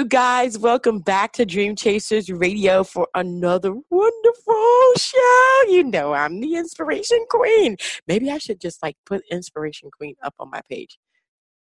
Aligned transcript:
You 0.00 0.06
guys, 0.06 0.58
welcome 0.58 1.00
back 1.00 1.34
to 1.34 1.44
Dream 1.44 1.76
Chasers 1.76 2.30
Radio 2.30 2.84
for 2.84 3.06
another 3.14 3.74
wonderful 3.90 4.92
show. 4.96 5.62
You 5.68 5.84
know, 5.84 6.14
I'm 6.14 6.40
the 6.40 6.54
inspiration 6.54 7.18
queen. 7.28 7.76
Maybe 8.08 8.30
I 8.30 8.38
should 8.38 8.62
just 8.62 8.82
like 8.82 8.96
put 9.04 9.20
inspiration 9.30 9.90
queen 9.94 10.14
up 10.22 10.32
on 10.40 10.48
my 10.50 10.62
page. 10.70 10.98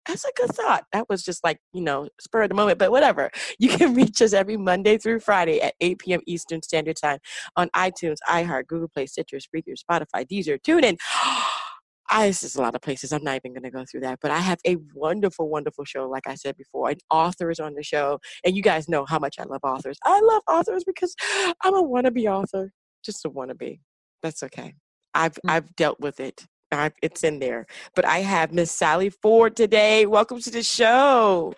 That's 0.08 0.26
a 0.26 0.32
good 0.36 0.56
thought. 0.56 0.86
That 0.92 1.08
was 1.08 1.22
just 1.22 1.44
like, 1.44 1.60
you 1.72 1.82
know, 1.82 2.10
spur 2.20 2.42
of 2.42 2.50
the 2.50 2.56
moment, 2.56 2.80
but 2.80 2.90
whatever. 2.90 3.30
You 3.60 3.70
can 3.70 3.94
reach 3.94 4.20
us 4.24 4.34
every 4.34 4.58
Monday 4.58 4.98
through 4.98 5.20
Friday 5.20 5.62
at 5.62 5.76
8 5.80 6.00
p.m. 6.00 6.22
Eastern 6.26 6.64
Standard 6.64 6.96
Time 6.96 7.20
on 7.55 7.70
iTunes, 7.76 8.18
iHeart, 8.28 8.66
Google 8.66 8.88
Play, 8.88 9.05
Stitcher, 9.05 9.38
Spreaker, 9.38 9.76
Spotify, 9.78 10.26
Deezer, 10.28 10.60
TuneIn. 10.60 10.98
Oh, 11.28 11.65
I, 12.09 12.27
it's 12.27 12.41
just 12.41 12.58
a 12.58 12.62
lot 12.62 12.76
of 12.76 12.82
places. 12.82 13.12
I'm 13.12 13.23
not 13.23 13.36
even 13.36 13.54
going 13.54 13.64
to 13.64 13.72
go 13.72 13.84
through 13.90 14.02
that. 14.02 14.20
But 14.22 14.32
I 14.32 14.40
have 14.40 14.59
a 14.66 14.77
wonderful, 14.94 15.50
wonderful 15.50 15.86
show. 15.86 16.08
Like 16.08 16.27
I 16.27 16.35
said 16.35 16.55
before, 16.57 16.90
an 16.90 16.98
author 17.10 17.49
is 17.49 17.60
on 17.60 17.74
the 17.74 17.84
show. 17.84 18.20
And 18.43 18.55
you 18.55 18.62
guys 18.62 18.88
know 18.88 19.05
how 19.05 19.20
much 19.20 19.40
I 19.40 19.43
love 19.43 19.62
authors. 19.63 19.98
I 20.04 20.20
love 20.21 20.43
authors 20.48 20.84
because 20.84 21.15
I'm 21.63 21.74
a 21.74 21.84
wannabe 21.84 22.27
author. 22.27 22.71
Just 23.04 23.26
a 23.26 23.30
wannabe. 23.30 23.80
That's 24.21 24.43
okay. 24.43 24.76
I've, 25.13 25.34
mm-hmm. 25.34 25.49
I've 25.49 25.76
dealt 25.76 25.99
with 25.99 26.20
it. 26.20 26.46
I, 26.71 26.91
it's 27.02 27.24
in 27.24 27.40
there. 27.40 27.65
But 27.96 28.05
I 28.05 28.20
have 28.20 28.54
Miss 28.54 28.71
Sally 28.71 29.10
Ford 29.10 29.55
today. 29.55 30.05
Welcome 30.05 30.40
to 30.41 30.52
the 30.52 30.63
show. 30.63 31.54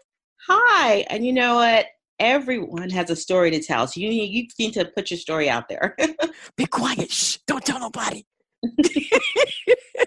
Hi. 0.47 1.05
And 1.09 1.25
you 1.25 1.33
know 1.33 1.55
what? 1.55 1.88
Everyone 2.19 2.89
has 2.91 3.09
a 3.09 3.16
story 3.16 3.52
to 3.52 3.61
tell. 3.61 3.88
So 3.88 4.00
you, 4.00 4.09
you 4.09 4.47
need 4.57 4.73
to 4.73 4.85
put 4.85 5.11
your 5.11 5.17
story 5.17 5.50
out 5.50 5.69
there. 5.69 5.95
Be 6.55 6.66
quiet. 6.66 7.11
Shh. 7.11 7.38
Don't 7.47 7.66
tell 7.66 7.79
nobody. 7.79 8.25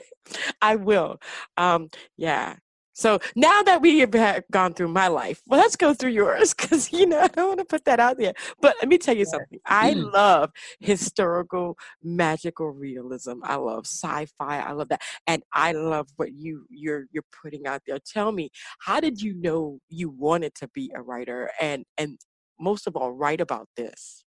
I 0.61 0.77
will. 0.77 1.21
Um, 1.57 1.89
yeah. 2.17 2.57
So 3.01 3.19
now 3.35 3.63
that 3.63 3.81
we 3.81 4.01
have 4.01 4.45
gone 4.51 4.75
through 4.75 4.89
my 4.89 5.09
life, 5.09 5.41
well, 5.47 5.59
let's 5.59 5.75
go 5.77 5.95
through 5.95 6.11
yours 6.11 6.53
because 6.53 6.93
you 6.93 7.07
know 7.07 7.19
I 7.23 7.29
don't 7.29 7.49
want 7.49 7.61
to 7.61 7.65
put 7.65 7.87
that 7.87 7.99
out 7.99 8.19
there. 8.19 8.35
But 8.61 8.77
let 8.81 8.89
me 8.89 8.99
tell 8.99 9.17
you 9.17 9.25
something. 9.25 9.59
I 9.65 9.95
mm. 9.95 10.13
love 10.13 10.51
historical, 10.81 11.79
magical 12.03 12.71
realism. 12.71 13.41
I 13.43 13.57
love 13.57 13.87
sci-fi. 13.87 14.61
I 14.61 14.73
love 14.73 14.91
that, 14.91 15.01
and 15.27 15.43
I 15.55 15.73
love 15.73 16.09
what 16.17 16.33
you 16.35 16.67
you're 16.69 17.07
you're 17.11 17.25
putting 17.43 17.67
out 17.67 17.81
there. 17.87 17.99
Tell 18.05 18.33
me, 18.33 18.51
how 18.81 19.01
did 19.01 19.23
you 19.23 19.33
know 19.35 19.79
you 19.89 20.11
wanted 20.11 20.55
to 20.57 20.69
be 20.75 20.93
a 20.95 21.01
writer, 21.01 21.51
and 21.59 21.85
and 21.97 22.19
most 22.59 22.87
of 22.87 22.97
all, 22.97 23.13
write 23.13 23.41
about 23.41 23.67
this? 23.79 24.25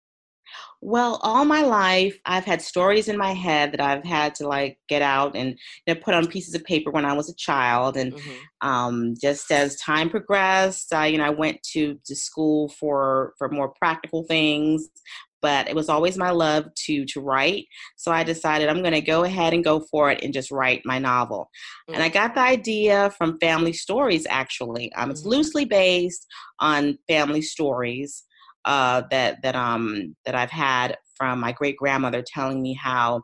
Well, 0.84 1.20
all 1.22 1.46
my 1.46 1.62
life, 1.62 2.18
I've 2.26 2.44
had 2.44 2.60
stories 2.60 3.08
in 3.08 3.16
my 3.16 3.34
head 3.34 3.72
that 3.72 3.82
I've 3.82 4.04
had 4.04 4.34
to 4.36 4.48
like 4.48 4.80
get 4.90 5.04
out 5.04 5.36
and 5.36 5.52
you 5.86 5.94
know, 5.94 6.00
put 6.02 6.16
on 6.16 6.26
pieces 6.26 6.56
of 6.56 6.64
paper 6.64 6.90
when 6.90 7.06
I 7.06 7.14
was 7.14 7.30
a 7.30 7.36
child. 7.36 7.98
And 7.98 8.14
mm-hmm. 8.14 8.68
um, 8.68 9.14
just 9.22 9.52
as 9.52 9.76
time 9.76 10.10
progressed, 10.10 10.92
I, 10.92 11.08
you 11.08 11.20
know, 11.20 11.26
I 11.26 11.30
went 11.30 11.62
to, 11.74 12.00
to 12.04 12.16
school 12.16 12.70
for 12.70 13.34
for 13.38 13.48
more 13.50 13.74
practical 13.80 14.24
things. 14.24 14.90
But 15.40 15.68
it 15.68 15.76
was 15.76 15.90
always 15.90 16.20
my 16.20 16.30
love 16.30 16.66
to 16.86 17.04
to 17.06 17.20
write, 17.20 17.66
so 17.96 18.12
I 18.12 18.24
decided 18.24 18.70
I'm 18.70 18.84
going 18.84 18.94
to 18.94 19.02
go 19.02 19.24
ahead 19.24 19.54
and 19.54 19.64
go 19.64 19.80
for 19.90 20.12
it 20.12 20.24
and 20.24 20.32
just 20.32 20.52
write 20.52 20.84
my 20.86 21.00
novel. 21.00 21.50
Mm-hmm. 21.90 21.96
And 21.96 22.04
I 22.04 22.10
mm. 22.10 22.14
got 22.14 22.36
the 22.36 22.42
idea 22.42 23.10
from 23.18 23.40
family 23.40 23.74
stories. 23.74 24.28
Actually, 24.30 24.94
um, 24.94 25.10
it's 25.10 25.22
mm-hmm. 25.22 25.30
loosely 25.30 25.66
based 25.66 26.28
on 26.60 27.00
family 27.08 27.42
stories 27.42 28.24
uh, 28.66 29.04
that 29.12 29.42
that 29.44 29.56
um 29.56 30.16
that 30.26 30.36
I've 30.36 30.52
had 30.52 30.98
from 31.16 31.40
my 31.40 31.52
great 31.52 31.78
grandmother 31.78 32.24
telling 32.26 32.62
me 32.62 32.74
how, 32.74 33.22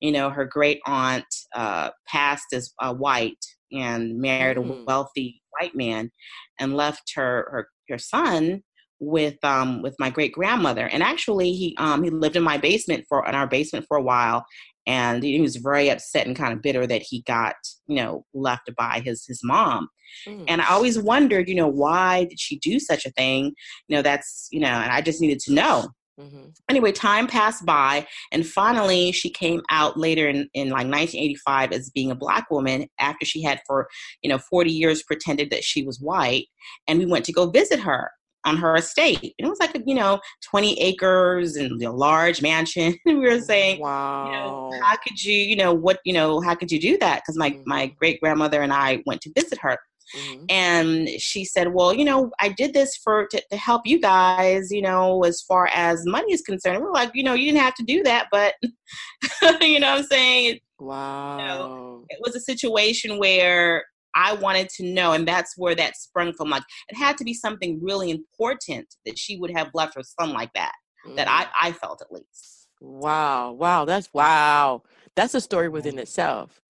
you 0.00 0.12
know, 0.12 0.30
her 0.30 0.44
great 0.44 0.80
aunt 0.86 1.24
uh, 1.54 1.90
passed 2.06 2.52
as 2.52 2.72
uh, 2.80 2.94
white 2.94 3.44
and 3.72 4.18
married 4.18 4.56
mm-hmm. 4.56 4.70
a 4.70 4.74
mm. 4.74 4.86
wealthy 4.86 5.40
white 5.58 5.74
man, 5.74 6.10
and 6.58 6.76
left 6.76 7.12
her 7.14 7.48
her 7.50 7.68
her 7.88 7.98
son 7.98 8.62
with 9.00 9.42
um 9.42 9.80
with 9.80 9.96
my 9.98 10.10
great 10.10 10.32
grandmother 10.32 10.86
and 10.86 11.02
actually 11.02 11.52
he 11.52 11.74
um 11.78 12.04
he 12.04 12.10
lived 12.10 12.36
in 12.36 12.42
my 12.42 12.58
basement 12.58 13.04
for 13.08 13.26
in 13.26 13.34
our 13.34 13.46
basement 13.46 13.84
for 13.88 13.96
a 13.96 14.02
while 14.02 14.44
and 14.86 15.22
he 15.22 15.40
was 15.40 15.56
very 15.56 15.90
upset 15.90 16.26
and 16.26 16.36
kind 16.36 16.52
of 16.52 16.62
bitter 16.62 16.86
that 16.86 17.02
he 17.02 17.22
got 17.22 17.54
you 17.86 17.96
know 17.96 18.24
left 18.34 18.70
by 18.76 19.00
his 19.04 19.24
his 19.26 19.40
mom 19.42 19.88
mm. 20.26 20.44
and 20.48 20.60
i 20.60 20.68
always 20.68 20.98
wondered 20.98 21.48
you 21.48 21.54
know 21.54 21.68
why 21.68 22.24
did 22.24 22.38
she 22.38 22.58
do 22.58 22.78
such 22.78 23.06
a 23.06 23.10
thing 23.12 23.52
you 23.88 23.96
know 23.96 24.02
that's 24.02 24.48
you 24.50 24.60
know 24.60 24.66
and 24.66 24.92
i 24.92 25.00
just 25.00 25.20
needed 25.20 25.38
to 25.38 25.52
know 25.52 25.88
mm-hmm. 26.20 26.48
anyway 26.68 26.92
time 26.92 27.26
passed 27.26 27.64
by 27.64 28.06
and 28.32 28.46
finally 28.46 29.12
she 29.12 29.30
came 29.30 29.62
out 29.70 29.96
later 29.98 30.28
in, 30.28 30.48
in 30.54 30.68
like 30.68 30.86
1985 30.86 31.72
as 31.72 31.90
being 31.90 32.10
a 32.10 32.14
black 32.16 32.50
woman 32.50 32.86
after 32.98 33.24
she 33.24 33.42
had 33.42 33.60
for 33.66 33.88
you 34.22 34.28
know 34.28 34.38
40 34.38 34.70
years 34.70 35.02
pretended 35.02 35.50
that 35.50 35.64
she 35.64 35.84
was 35.84 36.00
white 36.00 36.46
and 36.86 36.98
we 36.98 37.06
went 37.06 37.24
to 37.24 37.32
go 37.32 37.50
visit 37.50 37.80
her 37.80 38.10
on 38.44 38.56
her 38.56 38.76
estate. 38.76 39.34
And 39.38 39.46
it 39.46 39.48
was 39.48 39.60
like, 39.60 39.76
you 39.86 39.94
know, 39.94 40.20
20 40.44 40.80
acres 40.80 41.56
and 41.56 41.82
a 41.82 41.90
large 41.90 42.42
mansion. 42.42 42.96
we 43.06 43.14
were 43.14 43.40
saying, 43.40 43.80
wow. 43.80 44.26
you 44.26 44.32
know, 44.32 44.80
how 44.82 44.96
could 44.96 45.22
you, 45.22 45.34
you 45.34 45.56
know, 45.56 45.72
what, 45.72 46.00
you 46.04 46.12
know, 46.12 46.40
how 46.40 46.54
could 46.54 46.72
you 46.72 46.80
do 46.80 46.98
that? 46.98 47.22
Because 47.22 47.36
my, 47.36 47.50
mm-hmm. 47.50 47.62
my 47.66 47.86
great 47.98 48.20
grandmother 48.20 48.62
and 48.62 48.72
I 48.72 49.02
went 49.06 49.20
to 49.22 49.32
visit 49.34 49.58
her. 49.60 49.78
Mm-hmm. 50.16 50.44
And 50.48 51.08
she 51.20 51.44
said, 51.44 51.72
Well, 51.72 51.94
you 51.94 52.04
know, 52.04 52.32
I 52.40 52.48
did 52.48 52.74
this 52.74 52.96
for 52.96 53.28
to, 53.28 53.42
to, 53.50 53.56
help 53.56 53.82
you 53.86 54.00
guys, 54.00 54.72
you 54.72 54.82
know, 54.82 55.22
as 55.22 55.40
far 55.42 55.68
as 55.72 56.04
money 56.04 56.32
is 56.32 56.40
concerned. 56.40 56.82
we're 56.82 56.92
like, 56.92 57.12
you 57.14 57.22
know, 57.22 57.34
you 57.34 57.46
didn't 57.46 57.62
have 57.62 57.76
to 57.76 57.84
do 57.84 58.02
that, 58.02 58.26
but 58.32 58.54
you 59.60 59.78
know 59.78 59.92
what 59.92 59.98
I'm 60.00 60.04
saying? 60.04 60.58
Wow. 60.80 61.38
You 61.38 61.44
know, 61.44 62.04
it 62.08 62.18
was 62.20 62.34
a 62.34 62.40
situation 62.40 63.18
where 63.18 63.84
I 64.14 64.34
wanted 64.34 64.68
to 64.70 64.84
know, 64.84 65.12
and 65.12 65.26
that's 65.26 65.54
where 65.56 65.74
that 65.74 65.96
sprung 65.96 66.32
from. 66.32 66.50
Like 66.50 66.62
it 66.88 66.96
had 66.96 67.16
to 67.18 67.24
be 67.24 67.34
something 67.34 67.80
really 67.82 68.10
important 68.10 68.86
that 69.06 69.18
she 69.18 69.36
would 69.36 69.50
have 69.50 69.70
left 69.74 69.94
her 69.94 70.02
son 70.02 70.32
like 70.32 70.52
that. 70.54 70.72
Mm. 71.06 71.16
That 71.16 71.28
I, 71.28 71.68
I 71.68 71.72
felt 71.72 72.02
at 72.02 72.12
least. 72.12 72.68
Wow, 72.80 73.52
wow, 73.52 73.84
that's 73.84 74.08
wow. 74.12 74.82
That's 75.16 75.34
a 75.34 75.40
story 75.40 75.68
within 75.68 75.98
itself. 75.98 76.60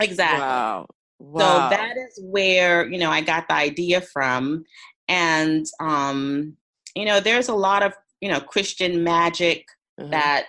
Exactly. 0.00 0.40
Wow. 0.40 0.86
Wow. 1.18 1.70
So 1.70 1.76
that 1.76 1.96
is 1.96 2.18
where, 2.22 2.88
you 2.88 2.98
know, 2.98 3.10
I 3.10 3.20
got 3.20 3.46
the 3.48 3.54
idea 3.54 4.00
from. 4.00 4.64
And 5.08 5.66
um, 5.80 6.56
you 6.96 7.04
know, 7.04 7.20
there's 7.20 7.48
a 7.48 7.54
lot 7.54 7.82
of, 7.82 7.92
you 8.20 8.28
know, 8.28 8.40
Christian 8.40 9.04
magic 9.04 9.66
mm-hmm. 10.00 10.10
that, 10.10 10.46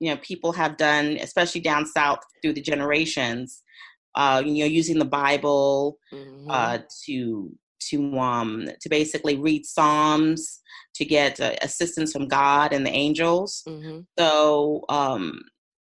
you 0.00 0.10
know, 0.10 0.20
people 0.20 0.52
have 0.52 0.76
done, 0.76 1.18
especially 1.20 1.60
down 1.60 1.86
south 1.86 2.18
through 2.42 2.54
the 2.54 2.60
generations 2.60 3.62
uh, 4.14 4.42
you 4.44 4.64
know, 4.64 4.70
using 4.70 4.98
the 4.98 5.04
Bible 5.04 5.98
mm-hmm. 6.12 6.50
uh, 6.50 6.78
to 7.06 7.52
to 7.88 8.18
um 8.18 8.68
to 8.80 8.88
basically 8.88 9.36
read 9.36 9.64
Psalms 9.64 10.60
to 10.94 11.04
get 11.04 11.40
uh, 11.40 11.54
assistance 11.62 12.12
from 12.12 12.28
God 12.28 12.72
and 12.72 12.84
the 12.84 12.90
angels. 12.90 13.62
Mm-hmm. 13.66 14.00
So 14.18 14.84
um, 14.88 15.42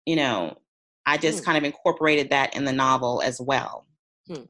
you 0.05 0.17
know, 0.17 0.57
I 1.05 1.19
just 1.19 1.41
hmm. 1.41 1.45
kind 1.45 1.59
of 1.59 1.65
incorporated 1.65 2.31
that 2.31 2.57
in 2.57 2.65
the 2.65 2.73
novel 2.73 3.23
as 3.25 3.41
well. 3.41 3.87
Hmm. 4.27 4.45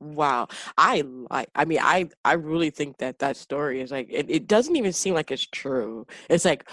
Wow, 0.00 0.48
I 0.76 1.02
like. 1.30 1.48
I 1.54 1.64
mean, 1.64 1.78
I 1.80 2.08
I 2.24 2.34
really 2.34 2.70
think 2.70 2.98
that 2.98 3.20
that 3.20 3.36
story 3.36 3.80
is 3.80 3.90
like 3.90 4.08
it, 4.10 4.26
it 4.28 4.46
doesn't 4.46 4.76
even 4.76 4.92
seem 4.92 5.14
like 5.14 5.30
it's 5.30 5.46
true. 5.46 6.06
It's 6.28 6.44
like 6.44 6.68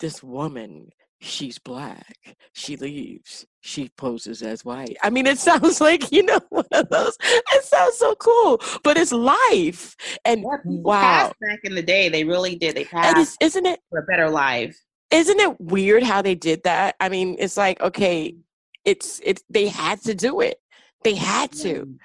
this 0.00 0.22
woman 0.22 0.90
she's 1.20 1.58
black. 1.58 2.36
She 2.52 2.76
leaves. 2.76 3.46
She 3.60 3.90
poses 3.96 4.42
as 4.42 4.64
white. 4.64 4.96
I 5.02 5.10
mean, 5.10 5.26
it 5.26 5.38
sounds 5.48 5.80
like, 5.80 6.12
you 6.12 6.22
know, 6.22 6.40
one 6.50 6.66
of 6.72 6.88
those. 6.88 7.16
It 7.22 7.64
sounds 7.64 7.96
so 7.96 8.14
cool, 8.16 8.60
but 8.82 8.96
it's 8.96 9.12
life. 9.12 9.96
And 10.24 10.42
yeah, 10.42 10.58
wow. 10.64 11.32
Back 11.40 11.60
in 11.64 11.74
the 11.74 11.82
day, 11.82 12.08
they 12.08 12.24
really 12.24 12.56
did. 12.56 12.76
They 12.76 12.84
passed. 12.84 13.36
isn't 13.40 13.66
it? 13.66 13.80
For 13.90 14.00
a 14.00 14.04
better 14.04 14.30
life. 14.30 14.78
Isn't 15.10 15.38
it 15.38 15.60
weird 15.60 16.02
how 16.02 16.22
they 16.22 16.34
did 16.34 16.62
that? 16.64 16.96
I 17.00 17.08
mean, 17.08 17.36
it's 17.38 17.56
like, 17.56 17.80
okay, 17.80 18.32
mm. 18.32 18.38
it's, 18.84 19.20
it's, 19.24 19.42
they 19.48 19.68
had 19.68 20.00
to 20.02 20.14
do 20.14 20.40
it. 20.40 20.58
They 21.04 21.14
had 21.14 21.52
to 21.52 21.86
mm. 21.86 21.96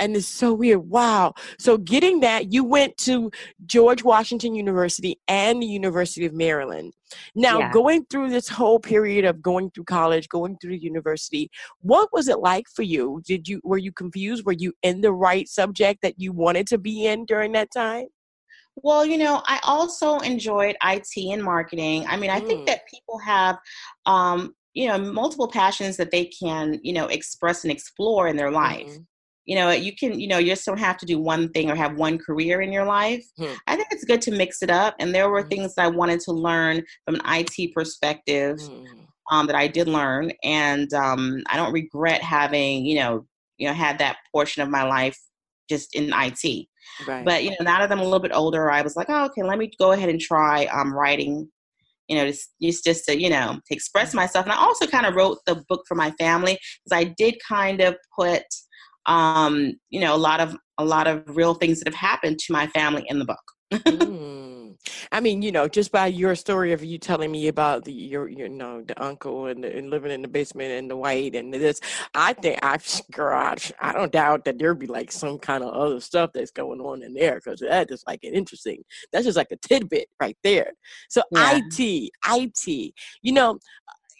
And 0.00 0.16
it's 0.16 0.26
so 0.26 0.52
weird. 0.52 0.88
Wow. 0.88 1.34
So 1.58 1.76
getting 1.76 2.20
that, 2.20 2.52
you 2.52 2.64
went 2.64 2.96
to 2.98 3.30
George 3.66 4.02
Washington 4.02 4.54
University 4.54 5.20
and 5.28 5.62
the 5.62 5.66
University 5.66 6.26
of 6.26 6.32
Maryland. 6.32 6.94
Now, 7.34 7.58
yeah. 7.58 7.72
going 7.72 8.06
through 8.10 8.30
this 8.30 8.48
whole 8.48 8.80
period 8.80 9.24
of 9.24 9.42
going 9.42 9.70
through 9.70 9.84
college, 9.84 10.28
going 10.28 10.56
through 10.60 10.74
university, 10.74 11.50
what 11.80 12.08
was 12.12 12.28
it 12.28 12.38
like 12.38 12.66
for 12.74 12.82
you? 12.82 13.20
Did 13.26 13.46
you 13.46 13.60
were 13.62 13.78
you 13.78 13.92
confused? 13.92 14.44
Were 14.46 14.52
you 14.52 14.72
in 14.82 15.02
the 15.02 15.12
right 15.12 15.46
subject 15.46 16.00
that 16.02 16.18
you 16.18 16.32
wanted 16.32 16.66
to 16.68 16.78
be 16.78 17.06
in 17.06 17.26
during 17.26 17.52
that 17.52 17.70
time? 17.70 18.06
Well, 18.76 19.04
you 19.04 19.18
know, 19.18 19.42
I 19.46 19.60
also 19.64 20.18
enjoyed 20.20 20.76
IT 20.82 21.10
and 21.16 21.42
marketing. 21.42 22.06
I 22.08 22.16
mean, 22.16 22.30
I 22.30 22.40
mm. 22.40 22.46
think 22.46 22.66
that 22.66 22.88
people 22.88 23.18
have 23.18 23.58
um, 24.06 24.54
you 24.72 24.88
know 24.88 24.98
multiple 24.98 25.48
passions 25.48 25.96
that 25.96 26.12
they 26.12 26.26
can 26.26 26.78
you 26.82 26.92
know 26.92 27.06
express 27.06 27.64
and 27.64 27.72
explore 27.72 28.28
in 28.28 28.36
their 28.36 28.52
life 28.52 28.86
mm-hmm 28.86 29.02
you 29.50 29.56
know 29.56 29.70
you 29.72 29.92
can 29.94 30.20
you 30.20 30.28
know 30.28 30.38
you 30.38 30.46
just 30.46 30.64
don't 30.64 30.78
have 30.78 30.96
to 30.96 31.04
do 31.04 31.18
one 31.18 31.48
thing 31.48 31.68
or 31.68 31.74
have 31.74 31.96
one 31.96 32.16
career 32.16 32.60
in 32.60 32.72
your 32.72 32.84
life 32.84 33.24
hmm. 33.36 33.52
i 33.66 33.74
think 33.74 33.88
it's 33.90 34.04
good 34.04 34.22
to 34.22 34.30
mix 34.30 34.62
it 34.62 34.70
up 34.70 34.94
and 35.00 35.12
there 35.12 35.28
were 35.28 35.42
hmm. 35.42 35.48
things 35.48 35.74
i 35.76 35.88
wanted 35.88 36.20
to 36.20 36.30
learn 36.30 36.80
from 37.04 37.16
an 37.16 37.20
it 37.24 37.74
perspective 37.74 38.60
hmm. 38.60 38.84
um, 39.32 39.48
that 39.48 39.56
i 39.56 39.66
did 39.66 39.88
learn 39.88 40.30
and 40.44 40.94
um, 40.94 41.42
i 41.48 41.56
don't 41.56 41.72
regret 41.72 42.22
having 42.22 42.86
you 42.86 42.94
know 43.00 43.26
you 43.58 43.66
know 43.66 43.74
had 43.74 43.98
that 43.98 44.18
portion 44.32 44.62
of 44.62 44.70
my 44.70 44.84
life 44.84 45.18
just 45.68 45.94
in 45.94 46.12
IT. 46.12 46.66
Right. 47.06 47.24
But 47.24 47.44
you 47.44 47.50
know, 47.50 47.56
now 47.60 47.78
that 47.78 47.92
I'm 47.92 48.00
a 48.00 48.04
little 48.04 48.18
bit 48.18 48.32
older, 48.34 48.70
I 48.70 48.82
was 48.82 48.96
like, 48.96 49.06
oh, 49.08 49.26
okay, 49.26 49.42
let 49.42 49.56
me 49.56 49.70
go 49.78 49.92
ahead 49.92 50.08
and 50.08 50.20
try 50.20 50.64
um, 50.66 50.92
writing. 50.92 51.48
You 52.08 52.16
know, 52.16 52.26
just, 52.26 52.50
just 52.60 52.82
just 52.82 53.04
to 53.04 53.16
you 53.16 53.30
know 53.30 53.52
to 53.54 53.74
express 53.74 54.08
mm-hmm. 54.08 54.16
myself. 54.16 54.44
And 54.44 54.52
I 54.52 54.56
also 54.56 54.86
kind 54.88 55.06
of 55.06 55.14
wrote 55.14 55.38
the 55.46 55.62
book 55.68 55.84
for 55.86 55.94
my 55.94 56.10
family 56.18 56.58
because 56.84 56.98
I 56.98 57.04
did 57.04 57.36
kind 57.48 57.80
of 57.80 57.96
put 58.18 58.42
um, 59.06 59.72
you 59.90 60.00
know 60.00 60.14
a 60.14 60.18
lot 60.18 60.40
of 60.40 60.56
a 60.78 60.84
lot 60.84 61.06
of 61.06 61.24
real 61.28 61.54
things 61.54 61.80
that 61.80 61.88
have 61.88 61.94
happened 61.94 62.38
to 62.38 62.52
my 62.52 62.66
family 62.68 63.04
in 63.08 63.18
the 63.18 63.24
book. 63.24 63.52
mm. 63.72 64.50
I 65.12 65.20
mean, 65.20 65.42
you 65.42 65.52
know, 65.52 65.68
just 65.68 65.92
by 65.92 66.06
your 66.06 66.34
story 66.34 66.72
of 66.72 66.82
you 66.82 66.98
telling 66.98 67.30
me 67.30 67.48
about 67.48 67.84
the 67.84 67.92
your 67.92 68.28
you 68.28 68.48
know 68.48 68.82
the 68.82 69.00
uncle 69.02 69.46
and, 69.46 69.62
the, 69.62 69.76
and 69.76 69.90
living 69.90 70.10
in 70.10 70.22
the 70.22 70.28
basement 70.28 70.72
and 70.72 70.90
the 70.90 70.96
white 70.96 71.34
and 71.34 71.52
this, 71.52 71.80
I 72.14 72.32
think 72.32 72.58
I 72.62 72.78
girl, 73.12 73.54
I, 73.80 73.92
don't 73.92 74.12
doubt 74.12 74.44
that 74.44 74.58
there'd 74.58 74.78
be 74.78 74.86
like 74.86 75.12
some 75.12 75.38
kind 75.38 75.62
of 75.62 75.74
other 75.74 76.00
stuff 76.00 76.30
that's 76.32 76.50
going 76.50 76.80
on 76.80 77.02
in 77.02 77.14
there 77.14 77.36
because 77.36 77.60
that 77.60 77.90
is 77.90 78.02
like 78.06 78.24
an 78.24 78.34
interesting. 78.34 78.82
That's 79.12 79.26
just 79.26 79.36
like 79.36 79.50
a 79.50 79.56
tidbit 79.56 80.08
right 80.20 80.36
there. 80.42 80.72
So 81.08 81.22
yeah. 81.30 81.58
IT, 81.58 82.10
IT, 82.26 82.94
you 83.22 83.32
know, 83.32 83.58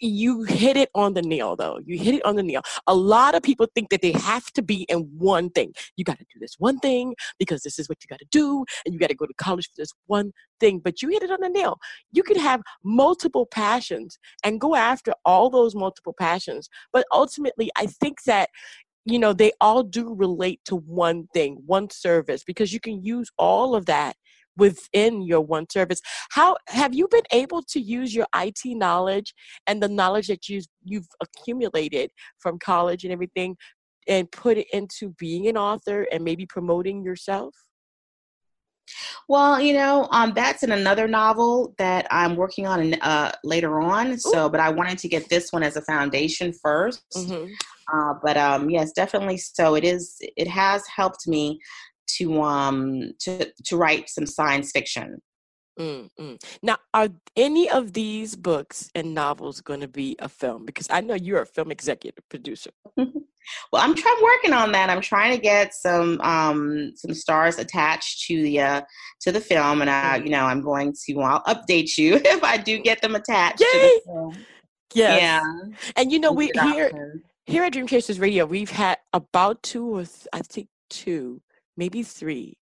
you 0.01 0.43
hit 0.43 0.75
it 0.75 0.89
on 0.95 1.13
the 1.13 1.21
nail 1.21 1.55
though. 1.55 1.79
You 1.85 1.97
hit 1.97 2.15
it 2.15 2.25
on 2.25 2.35
the 2.35 2.43
nail. 2.43 2.61
A 2.87 2.95
lot 2.95 3.35
of 3.35 3.43
people 3.43 3.67
think 3.73 3.89
that 3.89 4.01
they 4.01 4.11
have 4.11 4.51
to 4.53 4.61
be 4.61 4.83
in 4.89 5.09
one 5.17 5.49
thing. 5.51 5.73
You 5.95 6.03
got 6.03 6.17
to 6.17 6.25
do 6.33 6.39
this 6.39 6.55
one 6.57 6.79
thing 6.79 7.15
because 7.37 7.61
this 7.61 7.77
is 7.79 7.87
what 7.87 8.03
you 8.03 8.07
got 8.07 8.19
to 8.19 8.25
do 8.31 8.65
and 8.85 8.93
you 8.93 8.99
got 8.99 9.09
to 9.09 9.15
go 9.15 9.25
to 9.25 9.33
college 9.35 9.67
for 9.67 9.75
this 9.77 9.91
one 10.07 10.31
thing. 10.59 10.79
But 10.79 11.01
you 11.01 11.09
hit 11.09 11.23
it 11.23 11.31
on 11.31 11.39
the 11.41 11.49
nail. 11.49 11.79
You 12.11 12.23
could 12.23 12.37
have 12.37 12.61
multiple 12.83 13.45
passions 13.45 14.17
and 14.43 14.59
go 14.59 14.75
after 14.75 15.13
all 15.23 15.49
those 15.49 15.75
multiple 15.75 16.15
passions. 16.17 16.67
But 16.91 17.05
ultimately, 17.11 17.71
I 17.77 17.85
think 17.85 18.23
that 18.23 18.49
you 19.05 19.17
know 19.19 19.33
they 19.33 19.51
all 19.59 19.83
do 19.83 20.13
relate 20.13 20.61
to 20.65 20.75
one 20.75 21.27
thing 21.33 21.57
one 21.65 21.89
service 21.89 22.43
because 22.43 22.71
you 22.71 22.79
can 22.79 23.03
use 23.03 23.31
all 23.37 23.75
of 23.75 23.87
that 23.87 24.15
within 24.57 25.21
your 25.21 25.41
one 25.41 25.65
service. 25.69 26.01
How 26.31 26.55
have 26.67 26.93
you 26.93 27.07
been 27.07 27.23
able 27.31 27.61
to 27.63 27.79
use 27.79 28.13
your 28.13 28.27
IT 28.35 28.59
knowledge 28.65 29.33
and 29.67 29.81
the 29.81 29.89
knowledge 29.89 30.27
that 30.27 30.49
you've, 30.49 30.65
you've 30.83 31.07
accumulated 31.21 32.11
from 32.39 32.59
college 32.59 33.03
and 33.03 33.13
everything 33.13 33.55
and 34.07 34.31
put 34.31 34.57
it 34.57 34.67
into 34.73 35.09
being 35.17 35.47
an 35.47 35.57
author 35.57 36.07
and 36.11 36.23
maybe 36.23 36.45
promoting 36.45 37.03
yourself? 37.03 37.53
Well, 39.27 39.61
you 39.61 39.73
know, 39.73 40.07
um, 40.11 40.33
that's 40.35 40.63
in 40.63 40.71
another 40.71 41.07
novel 41.07 41.73
that 41.77 42.07
I'm 42.11 42.35
working 42.35 42.67
on 42.67 42.81
in, 42.81 42.93
uh, 42.95 43.31
later 43.43 43.79
on. 43.79 44.17
So, 44.17 44.45
Ooh. 44.45 44.49
but 44.49 44.59
I 44.59 44.69
wanted 44.69 44.97
to 44.99 45.07
get 45.07 45.29
this 45.29 45.51
one 45.51 45.63
as 45.63 45.77
a 45.77 45.81
foundation 45.81 46.53
1st 46.65 47.01
mm-hmm. 47.15 47.53
uh, 47.93 48.13
but 48.21 48.37
um, 48.37 48.69
yes, 48.69 48.91
definitely. 48.91 49.37
So 49.37 49.75
it 49.75 49.83
is. 49.83 50.17
It 50.35 50.47
has 50.47 50.85
helped 50.87 51.27
me 51.27 51.59
to 52.17 52.41
um 52.41 53.11
to 53.19 53.51
to 53.65 53.77
write 53.77 54.09
some 54.09 54.25
science 54.25 54.71
fiction. 54.71 55.21
Mm-hmm. 55.79 56.35
Now, 56.61 56.77
are 56.93 57.09
any 57.35 57.69
of 57.69 57.93
these 57.93 58.35
books 58.35 58.89
and 58.93 59.13
novels 59.13 59.61
going 59.61 59.79
to 59.79 59.87
be 59.87 60.15
a 60.19 60.29
film? 60.29 60.65
Because 60.65 60.87
I 60.89 61.01
know 61.01 61.15
you're 61.15 61.41
a 61.41 61.45
film 61.45 61.71
executive 61.71 62.27
producer. 62.29 62.71
well, 62.97 63.13
I'm 63.73 63.95
trying 63.95 64.21
working 64.21 64.53
on 64.53 64.71
that. 64.73 64.89
I'm 64.89 65.01
trying 65.01 65.35
to 65.35 65.41
get 65.41 65.73
some 65.73 66.19
um, 66.21 66.91
some 66.95 67.13
stars 67.13 67.57
attached 67.57 68.25
to 68.27 68.43
the 68.43 68.59
uh, 68.59 68.81
to 69.21 69.31
the 69.31 69.41
film, 69.41 69.81
and 69.81 69.89
I, 69.89 70.17
mm-hmm. 70.17 70.25
you 70.25 70.31
know, 70.31 70.45
I'm 70.45 70.61
going 70.61 70.93
to. 71.05 71.19
I'll 71.21 71.43
update 71.43 71.97
you 71.97 72.15
if 72.25 72.43
I 72.43 72.57
do 72.57 72.79
get 72.79 73.01
them 73.01 73.15
attached. 73.15 73.61
Yay! 73.61 73.99
The 74.05 74.37
yes. 74.93 75.21
Yeah, 75.21 75.41
and 75.95 76.11
you 76.11 76.19
know, 76.19 76.33
we 76.33 76.51
here 76.53 77.23
here 77.45 77.63
at 77.63 77.73
Dream 77.73 77.87
Chasers 77.87 78.19
Radio, 78.19 78.45
we've 78.45 78.69
had 78.69 78.97
about 79.13 79.63
two 79.63 79.95
or 79.95 80.05
th- 80.05 80.27
I 80.33 80.41
think 80.41 80.67
two 80.89 81.41
maybe 81.77 82.03
three. 82.03 82.57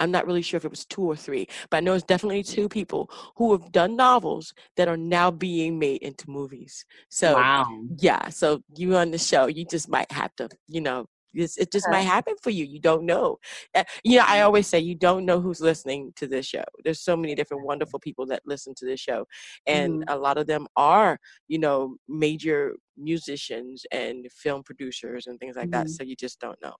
I'm 0.00 0.12
not 0.12 0.26
really 0.26 0.42
sure 0.42 0.58
if 0.58 0.64
it 0.64 0.70
was 0.70 0.86
two 0.86 1.02
or 1.02 1.16
three, 1.16 1.48
but 1.70 1.78
I 1.78 1.80
know 1.80 1.94
it's 1.94 2.04
definitely 2.04 2.44
two 2.44 2.68
people 2.68 3.10
who 3.36 3.50
have 3.52 3.72
done 3.72 3.96
novels 3.96 4.54
that 4.76 4.86
are 4.86 4.96
now 4.96 5.30
being 5.30 5.78
made 5.78 6.02
into 6.02 6.30
movies. 6.30 6.84
So, 7.08 7.34
wow. 7.34 7.66
yeah, 7.98 8.28
so 8.28 8.60
you 8.76 8.96
on 8.96 9.10
the 9.10 9.18
show, 9.18 9.46
you 9.46 9.64
just 9.64 9.88
might 9.88 10.10
have 10.12 10.34
to, 10.36 10.48
you 10.68 10.80
know, 10.80 11.06
it 11.34 11.70
just 11.70 11.88
might 11.90 12.02
happen 12.02 12.34
for 12.42 12.50
you. 12.50 12.64
You 12.64 12.80
don't 12.80 13.04
know. 13.04 13.38
Uh, 13.74 13.84
you 14.02 14.18
know, 14.18 14.24
I 14.26 14.40
always 14.40 14.66
say 14.66 14.80
you 14.80 14.94
don't 14.94 15.24
know 15.24 15.40
who's 15.40 15.60
listening 15.60 16.12
to 16.16 16.26
this 16.26 16.46
show. 16.46 16.64
There's 16.84 17.00
so 17.00 17.16
many 17.16 17.34
different 17.34 17.64
wonderful 17.64 18.00
people 18.00 18.26
that 18.26 18.42
listen 18.46 18.74
to 18.76 18.86
this 18.86 19.00
show, 19.00 19.26
and 19.66 20.00
mm-hmm. 20.00 20.14
a 20.14 20.16
lot 20.16 20.38
of 20.38 20.46
them 20.46 20.66
are, 20.76 21.18
you 21.46 21.58
know, 21.58 21.96
major 22.08 22.74
musicians 22.96 23.84
and 23.92 24.26
film 24.32 24.62
producers 24.62 25.26
and 25.26 25.38
things 25.38 25.56
like 25.56 25.66
mm-hmm. 25.66 25.82
that. 25.84 25.90
So 25.90 26.02
you 26.02 26.16
just 26.16 26.40
don't 26.40 26.60
know. 26.62 26.74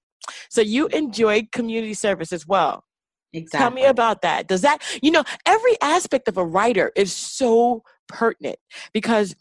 So 0.50 0.60
you 0.60 0.86
enjoy 0.88 1.48
community 1.52 1.94
service 1.94 2.32
as 2.32 2.46
well. 2.46 2.84
Exactly. 3.32 3.64
Tell 3.64 3.70
me 3.70 3.84
about 3.84 4.22
that. 4.22 4.48
Does 4.48 4.62
that, 4.62 4.82
you 5.02 5.10
know, 5.10 5.24
every 5.44 5.80
aspect 5.82 6.28
of 6.28 6.38
a 6.38 6.44
writer 6.44 6.92
is 6.96 7.12
so 7.12 7.82
pertinent 8.08 8.58
because 8.92 9.34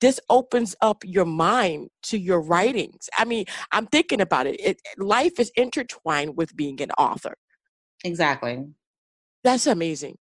this 0.00 0.20
opens 0.30 0.74
up 0.80 1.02
your 1.04 1.24
mind 1.24 1.90
to 2.04 2.18
your 2.18 2.40
writings. 2.40 3.08
I 3.18 3.24
mean, 3.24 3.44
I'm 3.72 3.86
thinking 3.86 4.20
about 4.20 4.46
it. 4.46 4.58
it 4.60 4.80
life 4.96 5.38
is 5.38 5.52
intertwined 5.56 6.36
with 6.36 6.56
being 6.56 6.80
an 6.80 6.90
author. 6.92 7.34
Exactly. 8.02 8.64
That's 9.42 9.66
amazing. 9.66 10.16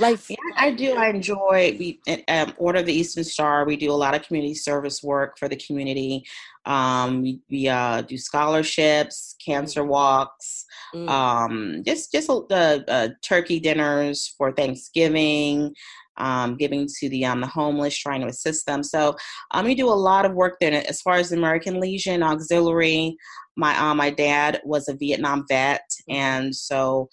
Life. 0.00 0.30
Yeah, 0.30 0.36
I 0.56 0.70
do. 0.70 0.94
I 0.94 1.08
enjoy. 1.08 1.76
We 1.78 2.00
um, 2.28 2.54
Order 2.56 2.82
the 2.82 2.92
Eastern 2.92 3.24
Star. 3.24 3.64
We 3.66 3.76
do 3.76 3.90
a 3.90 3.94
lot 3.94 4.14
of 4.14 4.22
community 4.22 4.54
service 4.54 5.02
work 5.02 5.38
for 5.38 5.48
the 5.48 5.56
community. 5.56 6.24
Um, 6.64 7.22
we, 7.22 7.40
we 7.50 7.68
uh, 7.68 8.02
do 8.02 8.16
scholarships, 8.16 9.36
cancer 9.44 9.84
walks, 9.84 10.64
mm. 10.94 11.08
um, 11.08 11.82
just 11.84 12.12
just 12.12 12.28
the 12.28 12.84
uh, 12.88 13.08
turkey 13.22 13.60
dinners 13.60 14.34
for 14.38 14.52
Thanksgiving. 14.52 15.74
Um, 16.18 16.56
giving 16.56 16.86
to 17.00 17.08
the 17.08 17.24
um, 17.24 17.40
the 17.40 17.46
homeless, 17.46 17.96
trying 17.96 18.20
to 18.20 18.26
assist 18.26 18.66
them. 18.66 18.82
So 18.82 19.16
um, 19.52 19.64
we 19.64 19.74
do 19.74 19.88
a 19.88 19.90
lot 19.90 20.26
of 20.26 20.34
work 20.34 20.58
there. 20.60 20.84
As 20.86 21.00
far 21.00 21.14
as 21.14 21.30
the 21.30 21.38
American 21.38 21.80
Legion 21.80 22.22
Auxiliary, 22.22 23.16
my 23.56 23.76
uh, 23.78 23.94
my 23.94 24.10
dad 24.10 24.60
was 24.62 24.88
a 24.88 24.94
Vietnam 24.94 25.46
vet, 25.48 25.90
mm. 26.08 26.14
and 26.14 26.54
so 26.54 27.08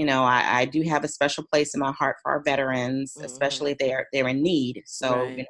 you 0.00 0.06
know 0.06 0.22
I, 0.22 0.60
I, 0.60 0.64
do 0.64 0.80
have 0.84 1.04
a 1.04 1.08
special 1.08 1.44
place 1.44 1.74
in 1.74 1.80
my 1.80 1.92
heart 1.92 2.16
for 2.22 2.32
our 2.32 2.42
veterans, 2.42 3.12
mm-hmm. 3.12 3.26
especially 3.26 3.76
they're 3.78 4.06
they're 4.14 4.28
in 4.28 4.42
need. 4.42 4.82
So 4.86 5.14
right. 5.14 5.30
you, 5.30 5.36
know, 5.36 5.44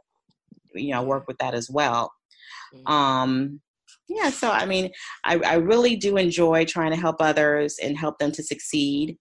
you 0.75 0.93
know 0.93 1.03
work 1.05 1.29
with 1.29 1.39
that 1.39 1.55
as 1.55 1.71
well. 1.71 2.13
Mm-hmm. 2.75 2.93
Um, 2.93 3.61
yeah, 4.09 4.31
so 4.31 4.51
I 4.51 4.67
mean, 4.67 4.91
I, 5.25 5.39
I 5.47 5.55
really 5.55 5.95
do 5.95 6.17
enjoy 6.17 6.65
trying 6.65 6.91
to 6.91 6.97
help 6.97 7.17
others 7.21 7.77
and 7.81 7.97
help 7.97 8.19
them 8.19 8.33
to 8.33 8.43
succeed, 8.43 9.17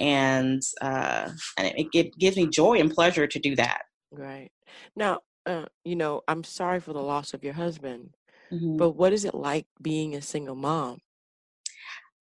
and 0.00 0.60
uh, 0.80 1.30
and 1.56 1.68
it, 1.76 1.86
it 1.94 2.18
gives 2.18 2.36
me 2.36 2.48
joy 2.48 2.80
and 2.80 2.90
pleasure 2.90 3.28
to 3.28 3.38
do 3.38 3.54
that. 3.54 3.82
Right 4.10 4.50
now, 4.96 5.20
uh, 5.46 5.66
you 5.84 5.94
know, 5.94 6.22
I'm 6.26 6.42
sorry 6.42 6.80
for 6.80 6.92
the 6.92 7.00
loss 7.00 7.34
of 7.34 7.44
your 7.44 7.54
husband, 7.54 8.16
mm-hmm. 8.52 8.78
but 8.78 8.96
what 8.96 9.12
is 9.12 9.24
it 9.24 9.34
like 9.34 9.66
being 9.80 10.16
a 10.16 10.22
single 10.22 10.56
mom? 10.56 10.98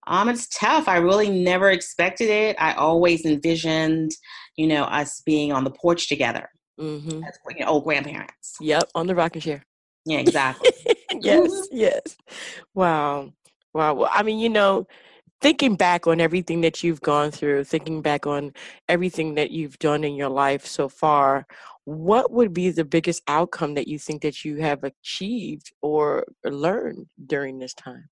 Um, 0.07 0.29
it's 0.29 0.47
tough. 0.47 0.87
I 0.87 0.97
really 0.97 1.29
never 1.29 1.69
expected 1.69 2.29
it. 2.29 2.55
I 2.59 2.73
always 2.73 3.25
envisioned, 3.25 4.11
you 4.55 4.67
know, 4.67 4.83
us 4.83 5.21
being 5.25 5.51
on 5.51 5.63
the 5.63 5.71
porch 5.71 6.09
together 6.09 6.49
mm-hmm. 6.81 7.23
as 7.23 7.37
you 7.49 7.59
know, 7.59 7.71
old 7.71 7.83
grandparents. 7.83 8.55
Yep, 8.59 8.89
on 8.95 9.07
the 9.07 9.15
rocking 9.15 9.41
chair. 9.41 9.63
Yeah, 10.05 10.19
exactly. 10.19 10.71
yes, 11.21 11.67
yes. 11.71 12.01
Wow. 12.73 13.33
Wow. 13.73 13.93
Well, 13.93 14.09
I 14.11 14.23
mean, 14.23 14.39
you 14.39 14.49
know, 14.49 14.87
thinking 15.41 15.75
back 15.75 16.07
on 16.07 16.19
everything 16.19 16.61
that 16.61 16.83
you've 16.83 17.01
gone 17.01 17.31
through, 17.31 17.63
thinking 17.63 18.01
back 18.01 18.25
on 18.25 18.53
everything 18.89 19.35
that 19.35 19.51
you've 19.51 19.77
done 19.79 20.03
in 20.03 20.15
your 20.15 20.29
life 20.29 20.65
so 20.65 20.89
far, 20.89 21.45
what 21.85 22.31
would 22.31 22.53
be 22.53 22.69
the 22.69 22.85
biggest 22.85 23.21
outcome 23.27 23.75
that 23.75 23.87
you 23.87 23.97
think 23.97 24.21
that 24.23 24.43
you 24.43 24.57
have 24.57 24.83
achieved 24.83 25.71
or 25.81 26.25
learned 26.43 27.07
during 27.25 27.59
this 27.59 27.73
time? 27.73 28.09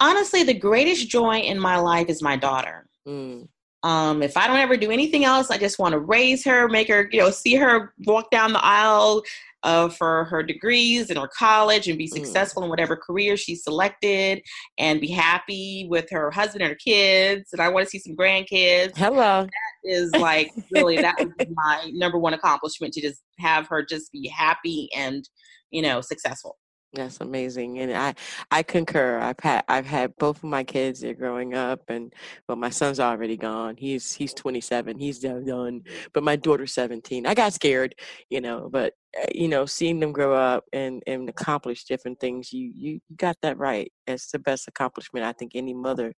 Honestly, 0.00 0.42
the 0.42 0.54
greatest 0.54 1.08
joy 1.08 1.38
in 1.38 1.58
my 1.58 1.76
life 1.76 2.08
is 2.08 2.22
my 2.22 2.36
daughter. 2.36 2.86
Mm. 3.06 3.48
Um, 3.82 4.22
if 4.22 4.36
I 4.36 4.46
don't 4.46 4.58
ever 4.58 4.76
do 4.76 4.90
anything 4.90 5.24
else, 5.24 5.50
I 5.50 5.58
just 5.58 5.78
want 5.78 5.92
to 5.92 6.00
raise 6.00 6.44
her, 6.44 6.68
make 6.68 6.88
her, 6.88 7.08
you 7.12 7.20
know, 7.20 7.30
see 7.30 7.54
her 7.54 7.94
walk 8.04 8.30
down 8.30 8.52
the 8.52 8.64
aisle, 8.64 9.22
uh, 9.66 9.88
for 9.88 10.24
her 10.26 10.44
degrees 10.44 11.10
and 11.10 11.18
her 11.18 11.28
college 11.36 11.88
and 11.88 11.98
be 11.98 12.06
mm. 12.06 12.12
successful 12.12 12.62
mm. 12.62 12.66
in 12.66 12.70
whatever 12.70 12.96
career 12.96 13.36
she 13.36 13.56
selected 13.56 14.40
and 14.78 15.00
be 15.00 15.08
happy 15.08 15.88
with 15.90 16.08
her 16.08 16.30
husband 16.30 16.62
and 16.62 16.70
her 16.70 16.76
kids. 16.76 17.52
And 17.52 17.60
I 17.60 17.68
want 17.68 17.84
to 17.84 17.90
see 17.90 17.98
some 17.98 18.14
grandkids. 18.14 18.96
Hello. 18.96 19.42
That 19.42 19.90
is 19.90 20.10
like 20.20 20.52
really, 20.70 20.96
that 20.98 21.16
was 21.18 21.48
my 21.52 21.90
number 21.92 22.16
one 22.16 22.32
accomplishment 22.32 22.94
to 22.94 23.00
just 23.00 23.20
have 23.40 23.66
her 23.66 23.84
just 23.84 24.12
be 24.12 24.28
happy 24.28 24.88
and, 24.96 25.28
you 25.70 25.82
know, 25.82 26.00
successful. 26.00 26.56
That's 26.92 27.20
amazing, 27.20 27.78
and 27.80 27.92
I 27.92 28.14
I 28.50 28.62
concur. 28.62 29.18
I've 29.18 29.40
had 29.40 29.64
I've 29.68 29.86
had 29.86 30.16
both 30.18 30.38
of 30.38 30.44
my 30.44 30.64
kids. 30.64 31.00
They're 31.00 31.14
growing 31.14 31.52
up, 31.54 31.82
and 31.88 32.12
well, 32.48 32.56
my 32.56 32.70
son's 32.70 33.00
already 33.00 33.36
gone. 33.36 33.76
He's 33.76 34.14
he's 34.14 34.32
27. 34.32 34.98
He's 34.98 35.18
done. 35.18 35.82
But 36.14 36.22
my 36.22 36.36
daughter's 36.36 36.72
17. 36.72 37.26
I 37.26 37.34
got 37.34 37.52
scared, 37.52 37.94
you 38.30 38.40
know. 38.40 38.68
But 38.70 38.94
uh, 39.20 39.26
you 39.34 39.48
know, 39.48 39.66
seeing 39.66 40.00
them 40.00 40.12
grow 40.12 40.34
up 40.34 40.64
and 40.72 41.02
and 41.06 41.28
accomplish 41.28 41.84
different 41.84 42.20
things, 42.20 42.52
you 42.52 42.72
you 42.74 43.00
got 43.16 43.36
that 43.42 43.58
right. 43.58 43.92
It's 44.06 44.30
the 44.30 44.38
best 44.38 44.68
accomplishment 44.68 45.26
I 45.26 45.32
think 45.32 45.52
any 45.54 45.74
mother 45.74 46.14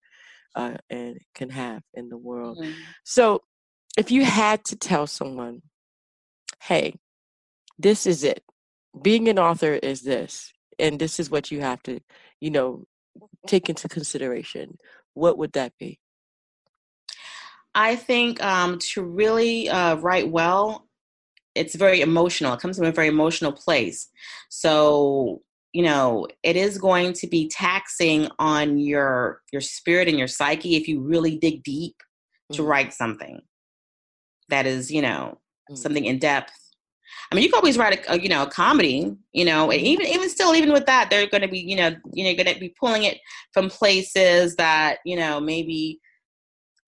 uh, 0.55 0.77
and 0.91 1.19
can 1.35 1.51
have 1.51 1.83
in 1.95 2.09
the 2.09 2.19
world. 2.19 2.59
Mm-hmm. 2.59 2.73
So, 3.05 3.43
if 3.97 4.11
you 4.11 4.25
had 4.25 4.65
to 4.67 4.77
tell 4.77 5.07
someone, 5.07 5.63
"Hey, 6.63 6.95
this 7.79 8.07
is 8.07 8.23
it. 8.23 8.45
Being 9.01 9.29
an 9.29 9.39
author 9.39 9.75
is 9.75 10.03
this, 10.03 10.53
and 10.79 10.99
this 10.99 11.19
is 11.21 11.31
what 11.31 11.51
you 11.51 11.61
have 11.61 11.83
to, 11.85 12.01
you 12.41 12.51
know, 12.51 12.85
take 13.47 13.69
into 13.69 13.89
consideration," 13.89 14.77
what 15.15 15.39
would 15.39 15.53
that 15.53 15.73
be? 15.79 15.99
I 17.75 17.97
think 17.97 18.43
um, 18.43 18.79
to 18.93 19.03
really 19.03 19.69
uh, 19.69 19.97
write 19.97 20.31
well, 20.31 20.89
it's 21.55 21.75
very 21.75 22.01
emotional. 22.01 22.55
It 22.55 22.61
comes 22.61 22.77
from 22.77 22.87
a 22.87 22.93
very 22.93 23.09
emotional 23.09 23.53
place. 23.53 24.09
So 24.49 25.43
you 25.73 25.83
know 25.83 26.27
it 26.43 26.57
is 26.57 26.79
going 26.79 27.13
to 27.13 27.27
be 27.27 27.49
taxing 27.49 28.29
on 28.39 28.79
your 28.79 29.43
your 29.53 29.61
spirit 29.61 30.09
and 30.09 30.19
your 30.19 30.29
psyche 30.29 30.77
if 30.77 30.89
you 30.89 31.01
really 31.01 31.37
dig 31.39 31.63
deep 31.63 31.97
to 32.53 32.63
mm-hmm. 32.63 32.71
write 32.71 32.93
something 32.93 33.41
that 34.49 34.67
is 34.67 34.91
you 34.91 35.03
know 35.03 35.39
mm-hmm. 35.71 35.75
something 35.77 36.05
in 36.05 36.19
depth 36.19 36.53
i 37.31 37.35
mean 37.35 37.45
you 37.45 37.51
can 37.51 37.59
always 37.59 37.79
write 37.79 37.99
a, 37.99 38.13
a, 38.13 38.21
you 38.21 38.29
know 38.29 38.43
a 38.43 38.51
comedy 38.51 39.15
you 39.33 39.45
know 39.45 39.71
and 39.71 39.81
even 39.81 40.07
even 40.07 40.29
still 40.29 40.55
even 40.55 40.73
with 40.73 40.87
that 40.87 41.11
they're 41.11 41.29
going 41.29 41.43
to 41.43 41.49
be 41.49 41.59
you 41.59 41.77
know 41.77 41.95
you 42.13 42.25
know 42.25 42.35
going 42.35 42.53
to 42.53 42.61
be 42.61 42.75
pulling 42.81 43.05
it 43.05 43.19
from 43.53 43.69
places 43.69 44.57
that 44.57 44.99
you 45.05 45.17
know 45.17 45.41
maybe 45.41 46.01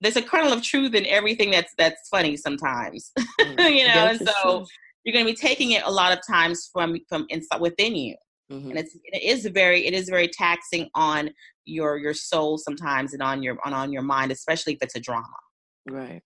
there's 0.01 0.17
a 0.17 0.23
kernel 0.23 0.53
of 0.53 0.63
truth 0.63 0.95
in 0.95 1.07
everything 1.07 1.51
that's 1.51 1.73
that's 1.77 2.09
funny 2.09 2.37
sometimes 2.37 3.13
mm, 3.41 3.77
you 3.77 3.87
know 3.87 4.07
and 4.07 4.19
so 4.19 4.33
true. 4.43 4.67
you're 5.05 5.13
going 5.13 5.27
to 5.27 5.33
be 5.33 5.37
taking 5.37 5.73
it 5.73 5.83
a 5.85 5.91
lot 5.91 6.13
of 6.13 6.19
times 6.27 6.71
from 6.73 6.97
from 7.09 7.27
inside 7.29 7.61
within 7.61 7.95
you 7.95 8.17
mm-hmm. 8.51 8.71
and 8.71 8.79
it's 8.79 8.97
it 9.05 9.23
is 9.23 9.47
very 9.47 9.87
it 9.87 9.95
is 9.95 10.09
very 10.09 10.29
taxing 10.29 10.89
on 10.95 11.31
your 11.65 11.99
your 11.99 12.15
soul 12.15 12.59
sometimes 12.59 13.13
and 13.13 13.23
on 13.23 13.43
your 13.43 13.57
on, 13.65 13.73
on 13.73 13.93
your 13.93 14.03
mind 14.03 14.33
especially 14.33 14.73
if 14.73 14.79
it's 14.83 14.97
a 14.97 15.01
drama 15.01 15.27
right 15.91 16.23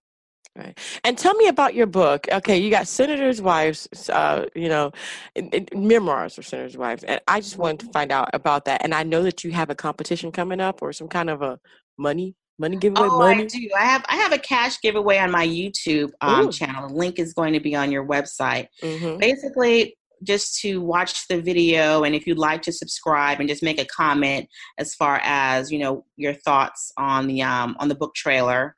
Right. 0.57 0.79
And 1.03 1.19
tell 1.19 1.35
me 1.35 1.49
about 1.49 1.75
your 1.75 1.87
book. 1.87 2.29
Okay, 2.31 2.59
you 2.59 2.71
got 2.71 2.87
Senators' 2.87 3.43
Wives, 3.43 3.89
uh, 4.09 4.47
you 4.55 4.69
know, 4.69 4.93
in, 5.35 5.49
in 5.49 5.67
memoirs 5.89 6.39
of 6.39 6.47
Senators' 6.47 6.77
Wives. 6.77 7.03
And 7.03 7.21
I 7.27 7.41
just 7.41 7.59
wanted 7.59 7.81
to 7.81 7.93
find 7.93 8.13
out 8.13 8.31
about 8.33 8.67
that. 8.67 8.85
And 8.85 8.95
I 8.95 9.03
know 9.03 9.25
that 9.25 9.43
you 9.43 9.51
have 9.51 9.71
a 9.71 9.75
competition 9.75 10.31
coming 10.31 10.61
up 10.61 10.81
or 10.81 10.93
some 10.93 11.09
kind 11.09 11.29
of 11.29 11.43
a 11.43 11.59
money 11.99 12.37
money 12.59 12.77
giveaway 12.77 13.09
oh, 13.11 13.19
money 13.19 13.43
i 13.43 13.47
do 13.47 13.69
i 13.77 13.85
have 13.85 14.05
i 14.09 14.15
have 14.15 14.33
a 14.33 14.39
cash 14.39 14.81
giveaway 14.81 15.19
on 15.19 15.29
my 15.29 15.47
youtube 15.47 16.11
um, 16.21 16.51
channel 16.53 16.87
the 16.87 16.95
link 16.95 17.19
is 17.19 17.33
going 17.33 17.53
to 17.53 17.59
be 17.59 17.75
on 17.75 17.91
your 17.91 18.07
website 18.07 18.69
mm-hmm. 18.81 19.19
basically 19.19 19.97
just 20.23 20.61
to 20.61 20.81
watch 20.81 21.27
the 21.29 21.41
video 21.41 22.05
and 22.05 22.15
if 22.15 22.27
you'd 22.27 22.39
like 22.39 22.63
to 22.63 22.73
subscribe 22.73 23.41
and 23.41 23.49
just 23.49 23.63
make 23.63 23.81
a 23.81 23.85
comment 23.87 24.49
as 24.79 24.95
far 24.95 25.21
as 25.25 25.73
you 25.73 25.79
know 25.79 26.05
your 26.17 26.33
thoughts 26.33 26.93
on 26.97 27.27
the 27.27 27.43
um, 27.43 27.77
on 27.81 27.89
the 27.89 27.95
book 27.95 28.15
trailer 28.15 28.75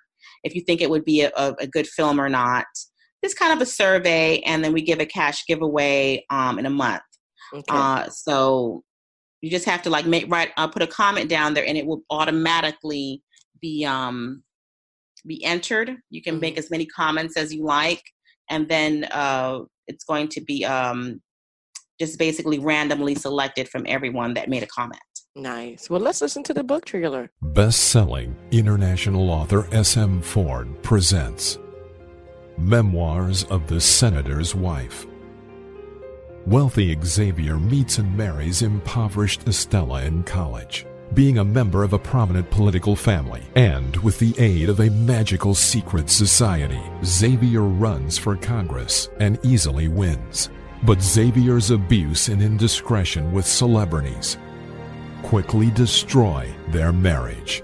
if 0.47 0.55
you 0.55 0.63
think 0.63 0.81
it 0.81 0.89
would 0.89 1.05
be 1.05 1.23
a, 1.23 1.31
a 1.37 1.67
good 1.67 1.87
film 1.87 2.21
or 2.21 2.29
not 2.29 2.67
just 3.25 3.39
kind 3.39 3.53
of 3.53 3.61
a 3.61 3.67
survey 3.67 4.39
and 4.41 4.63
then 4.63 4.73
we 4.73 4.81
give 4.81 5.01
a 5.01 5.07
cash 5.07 5.45
giveaway 5.47 6.25
um, 6.31 6.59
in 6.59 6.67
a 6.67 6.71
month 6.71 7.03
okay. 7.53 7.65
uh, 7.69 8.09
so 8.09 8.83
you 9.43 9.51
just 9.51 9.65
have 9.65 9.83
to 9.83 9.91
like 9.91 10.07
make 10.07 10.31
right 10.31 10.51
uh, 10.57 10.67
put 10.67 10.83
a 10.83 10.87
comment 10.87 11.29
down 11.29 11.55
there 11.55 11.67
and 11.67 11.77
it 11.77 11.87
will 11.87 12.03
automatically 12.11 13.23
be 13.61 13.85
um, 13.85 14.43
be 15.27 15.43
entered. 15.45 15.97
You 16.11 16.23
can 16.23 16.35
mm-hmm. 16.35 16.41
make 16.41 16.59
as 16.59 16.71
many 16.71 16.87
comments 16.87 17.37
as 17.37 17.53
you 17.53 17.65
like, 17.65 18.03
and 18.51 18.69
then 18.69 19.05
uh, 19.13 19.61
it's 19.87 20.05
going 20.05 20.29
to 20.29 20.41
be 20.41 20.65
um, 20.65 21.21
just 22.01 22.19
basically 22.19 22.59
randomly 22.59 23.15
selected 23.15 23.69
from 23.69 23.85
everyone 23.89 24.35
that 24.35 24.49
made 24.49 24.63
a 24.63 24.67
comment. 24.67 25.01
Nice. 25.37 25.91
Well, 25.91 26.01
let's 26.01 26.23
listen 26.23 26.43
to 26.45 26.55
the 26.55 26.65
book 26.65 26.87
trailer. 26.87 27.31
Best 27.43 27.91
selling 27.91 28.35
international 28.51 29.31
author 29.31 29.69
S.M. 29.71 30.23
Ford 30.23 30.83
presents 30.83 31.59
Memoirs 32.57 33.45
of 33.45 33.67
the 33.67 33.81
Senator's 33.81 34.55
Wife. 34.55 35.07
Wealthy 36.47 36.97
Xavier 37.05 37.59
meets 37.59 37.99
and 37.99 38.17
marries 38.17 38.63
impoverished 38.63 39.47
Estella 39.47 40.05
in 40.05 40.23
college 40.23 40.87
being 41.15 41.39
a 41.39 41.45
member 41.45 41.83
of 41.83 41.93
a 41.93 41.99
prominent 41.99 42.51
political 42.51 42.97
family, 42.97 43.43
and 43.55 43.97
with 43.99 44.19
the 44.19 44.35
aid 44.39 44.69
of 44.69 44.81
a 44.81 44.91
magical 44.91 45.55
secret 45.55 46.11
society, 46.11 46.81
Xavier 47.05 47.63
runs 47.63 48.19
for 48.19 48.37
Congress 48.37 49.09
and 49.21 49.39
easily 49.45 49.89
wins. 49.89 50.51
But 50.83 51.01
Xavier's 51.01 51.71
abuse 51.71 52.29
and 52.29 52.43
indiscretion 52.43 53.33
with 53.33 53.47
celebrities 53.47 54.37
quickly 55.23 55.71
destroy 55.71 56.53
their 56.69 56.93
marriage. 56.93 57.63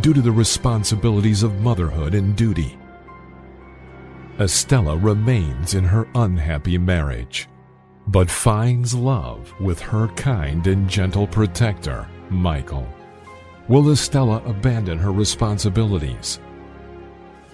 Due 0.00 0.14
to 0.14 0.20
the 0.20 0.32
responsibilities 0.32 1.42
of 1.42 1.60
motherhood 1.60 2.14
and 2.14 2.36
duty, 2.36 2.78
Estella 4.40 4.96
remains 4.96 5.74
in 5.74 5.84
her 5.84 6.08
unhappy 6.14 6.76
marriage 6.78 7.48
but 8.06 8.30
finds 8.30 8.94
love 8.94 9.52
with 9.60 9.80
her 9.80 10.08
kind 10.08 10.66
and 10.66 10.88
gentle 10.88 11.26
protector, 11.26 12.06
Michael. 12.30 12.86
Will 13.68 13.90
Estella 13.90 14.42
abandon 14.44 14.98
her 14.98 15.12
responsibilities 15.12 16.38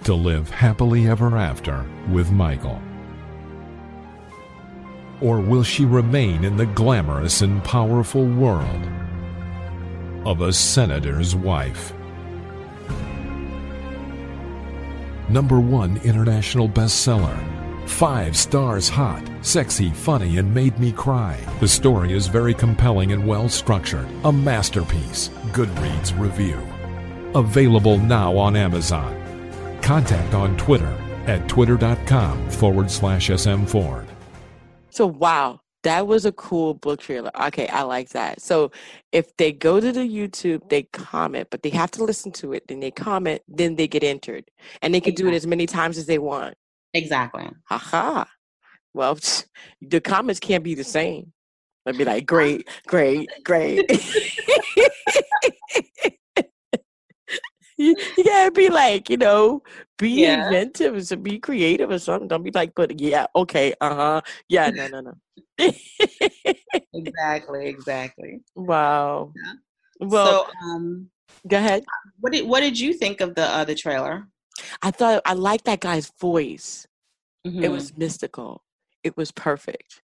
to 0.03 0.13
live 0.13 0.49
happily 0.49 1.07
ever 1.07 1.37
after 1.37 1.85
with 2.09 2.31
Michael? 2.31 2.81
Or 5.21 5.39
will 5.39 5.63
she 5.63 5.85
remain 5.85 6.43
in 6.43 6.57
the 6.57 6.65
glamorous 6.65 7.41
and 7.41 7.63
powerful 7.63 8.25
world 8.25 8.87
of 10.25 10.41
a 10.41 10.51
senator's 10.51 11.35
wife? 11.35 11.93
Number 15.29 15.59
one 15.59 15.97
international 16.03 16.67
bestseller 16.67 17.37
Five 17.91 18.37
stars 18.37 18.89
hot, 18.89 19.21
sexy, 19.41 19.89
funny, 19.91 20.37
and 20.37 20.51
made 20.51 20.79
me 20.79 20.91
cry. 20.91 21.37
The 21.59 21.67
story 21.67 22.13
is 22.13 22.27
very 22.27 22.53
compelling 22.53 23.11
and 23.11 23.27
well 23.27 23.49
structured. 23.49 24.07
A 24.23 24.31
masterpiece. 24.31 25.29
Goodreads 25.51 26.17
review. 26.19 26.57
Available 27.35 27.97
now 27.97 28.35
on 28.37 28.55
Amazon. 28.55 29.15
Contact 29.81 30.33
on 30.33 30.57
Twitter 30.57 30.97
at 31.27 31.47
twitter.com 31.47 32.49
forward 32.49 32.89
slash 32.89 33.29
SM 33.29 33.65
Ford. 33.65 34.10
So, 34.91 35.07
wow, 35.07 35.61
that 35.83 36.05
was 36.05 36.25
a 36.25 36.31
cool 36.33 36.73
book 36.75 36.99
trailer. 36.99 37.31
Okay, 37.47 37.67
I 37.67 37.81
like 37.83 38.09
that. 38.09 38.41
So, 38.41 38.71
if 39.11 39.35
they 39.37 39.51
go 39.51 39.79
to 39.79 39.91
the 39.91 40.01
YouTube, 40.01 40.69
they 40.69 40.83
comment, 40.83 41.47
but 41.49 41.63
they 41.63 41.69
have 41.71 41.91
to 41.91 42.03
listen 42.03 42.31
to 42.33 42.53
it, 42.53 42.67
then 42.67 42.79
they 42.79 42.91
comment, 42.91 43.41
then 43.47 43.75
they 43.75 43.87
get 43.87 44.03
entered. 44.03 44.45
And 44.81 44.93
they 44.93 45.01
can 45.01 45.15
do 45.15 45.27
it 45.27 45.33
as 45.33 45.47
many 45.47 45.65
times 45.65 45.97
as 45.97 46.05
they 46.05 46.19
want. 46.19 46.55
Exactly. 46.93 47.49
Haha. 47.65 48.25
Well, 48.93 49.17
the 49.81 50.01
comments 50.01 50.39
can't 50.39 50.63
be 50.63 50.75
the 50.75 50.83
same. 50.83 51.33
I'd 51.85 51.97
be 51.97 52.05
like, 52.05 52.27
great, 52.27 52.67
great, 52.85 53.27
great. 53.43 53.89
you, 57.77 57.95
you, 58.17 58.23
gotta 58.23 58.51
be 58.51 58.69
like, 58.69 59.09
you 59.09 59.17
know, 59.17 59.63
be 60.01 60.23
yeah. 60.23 60.47
inventive 60.47 61.11
and 61.11 61.23
be 61.23 61.39
creative 61.39 61.91
or 61.91 61.99
something. 61.99 62.27
Don't 62.27 62.43
be 62.43 62.51
like, 62.51 62.73
but 62.75 62.99
yeah, 62.99 63.27
okay, 63.35 63.73
uh 63.79 63.95
huh, 63.95 64.21
yeah, 64.49 64.69
no, 64.71 64.87
no, 64.87 65.01
no. 65.01 65.13
exactly, 66.93 67.67
exactly. 67.67 68.41
Wow. 68.55 69.31
Yeah. 69.35 69.53
Well, 70.07 70.47
so, 70.47 70.67
um, 70.67 71.09
go 71.47 71.57
ahead. 71.57 71.83
What 72.19 72.33
did 72.33 72.47
What 72.47 72.61
did 72.61 72.79
you 72.79 72.93
think 72.93 73.21
of 73.21 73.35
the 73.35 73.43
uh, 73.43 73.63
the 73.63 73.75
trailer? 73.75 74.27
I 74.81 74.91
thought 74.91 75.21
I 75.25 75.33
liked 75.33 75.65
that 75.65 75.79
guy's 75.79 76.11
voice. 76.19 76.87
Mm-hmm. 77.45 77.63
It 77.63 77.71
was 77.71 77.95
mystical. 77.95 78.63
It 79.03 79.15
was 79.15 79.31
perfect. 79.31 80.01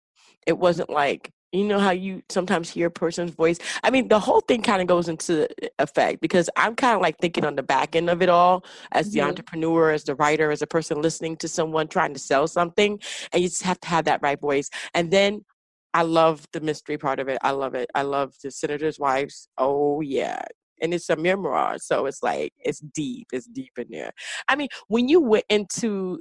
It 0.47 0.57
wasn't 0.57 0.89
like 0.89 1.31
you 1.51 1.65
know 1.65 1.79
how 1.79 1.91
you 1.91 2.23
sometimes 2.29 2.69
hear 2.69 2.87
a 2.87 2.91
person's 2.91 3.31
voice. 3.31 3.57
I 3.83 3.89
mean, 3.89 4.07
the 4.07 4.19
whole 4.19 4.41
thing 4.41 4.61
kind 4.61 4.81
of 4.81 4.87
goes 4.87 5.09
into 5.09 5.47
effect 5.79 6.21
because 6.21 6.49
I'm 6.55 6.75
kind 6.75 6.95
of 6.95 7.01
like 7.01 7.17
thinking 7.19 7.45
on 7.45 7.55
the 7.55 7.63
back 7.63 7.95
end 7.95 8.09
of 8.09 8.21
it 8.21 8.29
all 8.29 8.63
as 8.91 9.11
the 9.11 9.19
mm-hmm. 9.19 9.29
entrepreneur, 9.29 9.91
as 9.91 10.03
the 10.05 10.15
writer, 10.15 10.51
as 10.51 10.61
a 10.61 10.67
person 10.67 11.01
listening 11.01 11.35
to 11.37 11.47
someone 11.47 11.87
trying 11.87 12.13
to 12.13 12.19
sell 12.19 12.47
something, 12.47 12.99
and 13.33 13.41
you 13.41 13.49
just 13.49 13.63
have 13.63 13.79
to 13.81 13.87
have 13.87 14.05
that 14.05 14.21
right 14.21 14.39
voice. 14.39 14.69
And 14.93 15.11
then 15.11 15.45
I 15.93 16.03
love 16.03 16.47
the 16.53 16.61
mystery 16.61 16.97
part 16.97 17.19
of 17.19 17.27
it. 17.27 17.37
I 17.41 17.51
love 17.51 17.75
it. 17.75 17.89
I 17.93 18.03
love 18.03 18.33
the 18.41 18.51
senator's 18.51 18.97
wives. 18.97 19.49
Oh 19.57 19.99
yeah, 19.99 20.41
and 20.81 20.93
it's 20.93 21.09
a 21.09 21.15
memoir 21.15 21.77
so 21.77 22.05
it's 22.05 22.23
like 22.23 22.53
it's 22.59 22.79
deep 22.79 23.27
it's 23.31 23.45
deep 23.45 23.71
in 23.77 23.87
there 23.89 24.11
i 24.49 24.55
mean 24.55 24.67
when 24.87 25.07
you 25.07 25.21
went 25.21 25.45
into 25.49 26.19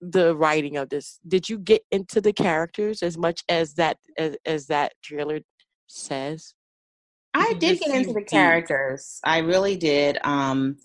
the 0.00 0.34
writing 0.36 0.76
of 0.76 0.88
this 0.88 1.18
did 1.28 1.48
you 1.48 1.58
get 1.58 1.82
into 1.90 2.20
the 2.20 2.32
characters 2.32 3.02
as 3.02 3.18
much 3.18 3.42
as 3.48 3.74
that 3.74 3.98
as, 4.16 4.36
as 4.46 4.66
that 4.66 4.92
trailer 5.02 5.40
says 5.86 6.54
i 7.34 7.52
did 7.54 7.78
get 7.78 7.94
into 7.94 8.12
the 8.12 8.22
characters 8.22 9.20
i 9.24 9.38
really 9.38 9.76
did 9.76 10.18
um 10.24 10.76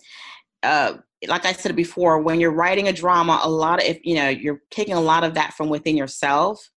uh 0.62 0.94
like 1.26 1.46
I 1.46 1.52
said 1.52 1.74
before, 1.74 2.20
when 2.20 2.40
you're 2.40 2.52
writing 2.52 2.88
a 2.88 2.92
drama, 2.92 3.40
a 3.42 3.50
lot 3.50 3.82
of 3.82 3.88
if 3.88 3.98
you 4.04 4.16
know 4.16 4.28
you're 4.28 4.60
taking 4.70 4.94
a 4.94 5.00
lot 5.00 5.24
of 5.24 5.34
that 5.34 5.54
from 5.54 5.68
within 5.68 5.96
yourself. 5.96 6.70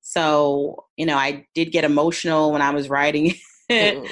So 0.00 0.84
you 0.96 1.06
know, 1.06 1.16
I 1.16 1.46
did 1.54 1.72
get 1.72 1.84
emotional 1.84 2.52
when 2.52 2.62
I 2.62 2.70
was 2.70 2.88
writing. 2.88 3.34
Mm-hmm. 3.70 4.06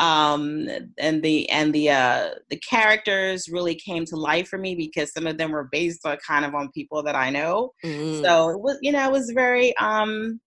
Um, 0.00 0.66
and 0.98 1.22
the 1.22 1.48
and 1.50 1.72
the 1.74 1.90
uh, 1.90 2.30
the 2.48 2.56
characters 2.56 3.48
really 3.52 3.74
came 3.74 4.06
to 4.06 4.16
life 4.16 4.48
for 4.48 4.58
me 4.58 4.74
because 4.74 5.12
some 5.12 5.26
of 5.26 5.36
them 5.36 5.52
were 5.52 5.68
based 5.70 6.06
on 6.06 6.16
kind 6.26 6.44
of 6.44 6.54
on 6.54 6.70
people 6.72 7.02
that 7.02 7.14
I 7.14 7.28
know. 7.28 7.72
Mm-hmm. 7.84 8.24
So 8.24 8.48
it 8.48 8.60
was 8.60 8.78
you 8.80 8.92
know 8.92 9.06
it 9.06 9.12
was 9.12 9.30
very 9.34 9.76
um, 9.76 10.40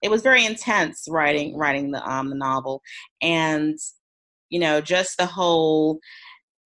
it 0.00 0.10
was 0.10 0.22
very 0.22 0.46
intense 0.46 1.06
writing 1.08 1.56
writing 1.56 1.90
the 1.90 2.08
um 2.08 2.30
the 2.30 2.36
novel 2.36 2.82
and 3.20 3.76
you 4.48 4.60
know 4.60 4.80
just 4.80 5.16
the 5.18 5.26
whole 5.26 5.98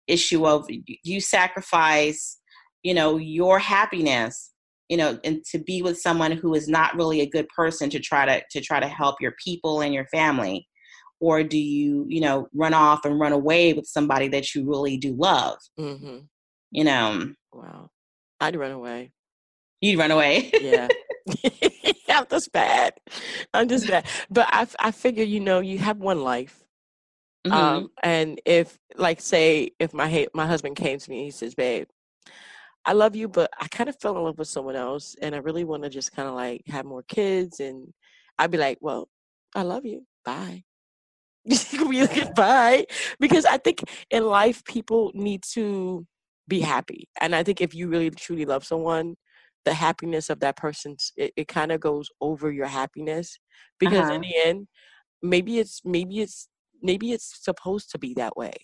issue 0.07 0.47
of 0.47 0.67
you 1.03 1.21
sacrifice 1.21 2.39
you 2.83 2.95
know 2.95 3.19
your 3.19 3.59
happiness 3.59 4.53
you 4.89 4.97
know 4.97 5.19
and 5.25 5.45
to 5.45 5.59
be 5.59 5.83
with 5.83 6.01
someone 6.01 6.33
who 6.33 6.55
is 6.55 6.69
not 6.69 6.95
really 6.97 7.21
a 7.21 7.29
good 7.29 7.47
person 7.49 7.91
to 7.91 7.99
try 7.99 8.25
to 8.25 8.43
to 8.51 8.61
try 8.61 8.81
to 8.81 8.89
help 8.89 9.21
your 9.21 9.35
people 9.45 9.83
and 9.83 9.93
your 9.93 10.07
family 10.07 10.67
or 11.21 11.43
do 11.43 11.59
you 11.59 12.05
you 12.09 12.21
know 12.21 12.49
run 12.55 12.75
off 12.75 13.05
and 13.05 13.19
run 13.19 13.33
away 13.33 13.73
with 13.73 13.87
somebody 13.87 14.29
that 14.29 14.55
you 14.55 14.69
really 14.69 14.97
do 14.97 15.15
love 15.15 15.59
mm-hmm. 15.79 16.19
you 16.71 16.85
know 16.85 17.33
wow 17.53 17.89
i'd 18.41 18.57
run 18.57 18.73
away 18.73 19.13
you'd 19.81 19.99
run 19.99 20.11
away 20.11 20.51
yeah 20.61 20.89
i'm 22.09 22.27
just 22.31 22.53
bad 22.53 22.95
i'm 23.53 23.69
just 23.69 23.87
bad 23.87 24.07
but 24.31 24.47
i 24.51 24.67
i 24.79 24.91
figure 24.91 25.25
you 25.25 25.41
know 25.41 25.61
you 25.61 25.79
have 25.79 25.99
one 25.99 26.23
life 26.23 26.65
Mm-hmm. 27.47 27.57
Um, 27.57 27.91
and 28.03 28.41
if, 28.45 28.79
like, 28.97 29.21
say, 29.21 29.71
if 29.79 29.95
my 29.95 30.27
my 30.35 30.47
husband 30.47 30.77
came 30.77 30.99
to 30.99 31.11
me, 31.11 31.19
and 31.19 31.25
he 31.25 31.31
says, 31.31 31.55
"Babe, 31.55 31.87
I 32.85 32.93
love 32.93 33.17
you, 33.17 33.29
but 33.29 33.51
I 33.61 33.69
kind 33.69 33.89
of 33.89 33.99
fell 34.01 34.17
in 34.17 34.25
love 34.25 34.39
with 34.39 34.49
someone 34.49 34.77
else, 34.77 35.17
and 35.21 35.35
I 35.35 35.39
really 35.39 35.65
want 35.65 35.85
to 35.85 35.91
just 35.91 36.13
kind 36.13 36.29
of 36.29 36.35
like 36.35 36.63
have 36.67 36.85
more 36.85 37.03
kids." 37.03 37.61
And 37.61 37.93
I'd 38.39 38.51
be 38.51 38.59
like, 38.59 38.79
"Well, 38.81 39.09
I 39.55 39.63
love 39.63 39.87
you. 39.87 40.07
Bye." 40.25 40.65
Bye, 42.37 42.87
because 43.21 43.45
I 43.45 43.59
think 43.59 43.83
in 44.11 44.27
life 44.27 44.65
people 44.65 45.11
need 45.15 45.43
to 45.55 46.07
be 46.47 46.61
happy, 46.61 47.09
and 47.21 47.35
I 47.35 47.43
think 47.43 47.61
if 47.61 47.75
you 47.75 47.89
really 47.89 48.11
truly 48.11 48.45
love 48.45 48.65
someone, 48.65 49.17
the 49.65 49.75
happiness 49.75 50.31
of 50.31 50.41
that 50.41 50.57
person 50.57 50.97
it, 51.17 51.33
it 51.37 51.49
kind 51.49 51.73
of 51.73 51.81
goes 51.81 52.09
over 52.21 52.51
your 52.51 52.67
happiness 52.67 53.39
because 53.79 54.05
uh-huh. 54.05 54.15
in 54.15 54.21
the 54.23 54.35
end 54.45 54.67
maybe 55.23 55.59
it's 55.59 55.81
maybe 55.85 56.21
it's 56.21 56.49
maybe 56.83 57.13
it's 57.13 57.45
supposed 57.45 57.91
to 57.91 57.99
be 57.99 58.15
that 58.15 58.37
way. 58.37 58.55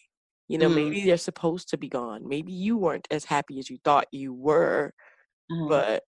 You 0.49 0.59
know, 0.59 0.69
mm. 0.69 0.75
maybe 0.75 1.05
they're 1.05 1.17
supposed 1.17 1.71
to 1.71 1.79
be 1.79 1.88
gone. 1.88 2.29
Maybe 2.29 2.53
you 2.53 2.76
weren't 2.76 3.09
as 3.11 3.25
happy 3.25 3.59
as 3.59 3.71
you 3.71 3.79
thought 3.83 4.07
you 4.12 4.35
were, 4.35 4.93
mm. 5.50 5.69
but 5.69 6.03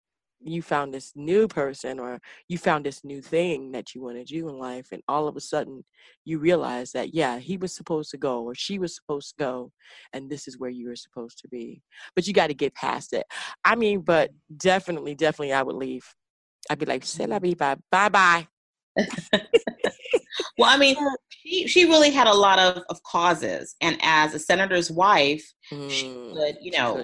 you 0.46 0.62
found 0.62 0.94
this 0.94 1.12
new 1.16 1.48
person 1.48 2.00
or 2.00 2.20
you 2.48 2.58
found 2.58 2.86
this 2.86 3.04
new 3.04 3.22
thing 3.22 3.72
that 3.72 3.94
you 3.94 4.02
want 4.02 4.18
to 4.18 4.24
do 4.24 4.50
in 4.50 4.58
life 4.58 4.88
and 4.92 5.02
all 5.08 5.28
of 5.28 5.36
a 5.36 5.42
sudden 5.42 5.84
you 6.26 6.40
realize 6.40 6.92
that 6.92 7.14
yeah 7.14 7.40
he 7.40 7.58
was 7.58 7.76
supposed 7.76 8.12
to 8.12 8.18
go 8.18 8.44
or 8.44 8.56
she 8.56 8.80
was 8.80 8.96
supposed 8.96 9.30
to 9.30 9.44
go 9.44 9.72
and 10.14 10.30
this 10.30 10.48
is 10.48 10.58
where 10.58 10.70
you 10.70 10.88
were 10.88 10.96
supposed 10.96 11.40
to 11.40 11.48
be. 11.48 11.82
But 12.16 12.28
you 12.28 12.34
got 12.34 12.48
to 12.48 12.54
get 12.54 12.76
past 12.76 13.14
it. 13.14 13.26
I 13.64 13.76
mean 13.76 14.02
but 14.02 14.32
definitely 14.58 15.16
definitely 15.16 15.54
i 15.54 15.64
would 15.64 15.76
leave. 15.76 16.06
I'd 16.70 16.80
be 16.80 16.86
like 16.86 17.04
say 17.06 17.26
la 17.26 17.40
bye 17.40 17.76
bye 17.92 18.10
bye. 18.10 18.48
Well, 20.58 20.70
I 20.70 20.78
mean, 20.78 20.96
she 21.30 21.68
she 21.68 21.86
really 21.86 22.12
had 22.12 22.28
a 22.28 22.34
lot 22.34 22.60
of, 22.60 22.84
of 22.90 23.02
causes, 23.04 23.76
and 23.82 23.98
as 24.02 24.34
a 24.34 24.40
senator's 24.40 24.92
wife, 24.92 25.44
mm, 25.72 25.90
she 25.90 26.14
could, 26.14 26.58
you 26.62 26.72
know, 26.72 27.04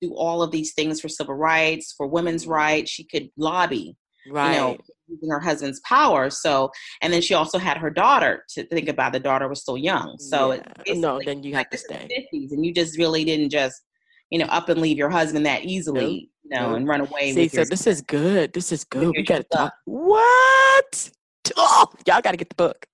do 0.00 0.14
all 0.14 0.42
of 0.42 0.50
these 0.50 0.74
things 0.74 1.00
for 1.00 1.08
civil 1.08 1.34
rights, 1.34 1.94
for 1.96 2.06
women's 2.06 2.46
rights. 2.46 2.90
She 2.90 3.04
could 3.04 3.30
lobby, 3.36 3.96
right. 4.30 4.52
you 4.52 4.56
know, 4.58 4.76
using 5.08 5.30
her 5.30 5.40
husband's 5.40 5.80
power. 5.80 6.30
So, 6.30 6.70
and 7.02 7.12
then 7.12 7.22
she 7.22 7.34
also 7.34 7.58
had 7.58 7.76
her 7.76 7.90
daughter 7.90 8.44
to 8.50 8.64
think 8.66 8.88
about. 8.88 9.12
The 9.12 9.20
daughter 9.20 9.48
was 9.48 9.62
still 9.62 9.78
young, 9.78 10.16
so 10.18 10.52
yeah. 10.52 10.94
no, 10.94 11.20
then 11.24 11.42
you 11.42 11.54
have 11.54 11.70
to 11.70 11.78
stay. 11.78 12.08
50s, 12.32 12.52
and 12.52 12.64
you 12.64 12.72
just 12.72 12.98
really 12.98 13.24
didn't 13.24 13.50
just, 13.50 13.82
you 14.30 14.38
know, 14.38 14.46
up 14.46 14.68
and 14.68 14.80
leave 14.80 14.98
your 14.98 15.10
husband 15.10 15.46
that 15.46 15.64
easily. 15.64 16.00
Nope. 16.00 16.28
You 16.44 16.60
know, 16.60 16.74
and 16.76 16.88
run 16.88 17.02
away. 17.02 17.34
See, 17.34 17.48
so 17.48 17.64
this 17.64 17.86
is 17.86 18.00
good. 18.00 18.54
This 18.54 18.72
is 18.72 18.82
good. 18.82 19.12
We 19.14 19.22
got 19.22 19.38
to 19.38 19.46
talk. 19.54 19.74
What? 19.84 21.10
oh, 21.56 21.86
y'all 22.06 22.22
got 22.22 22.30
to 22.30 22.36
get 22.36 22.48
the 22.48 22.54
book 22.54 22.86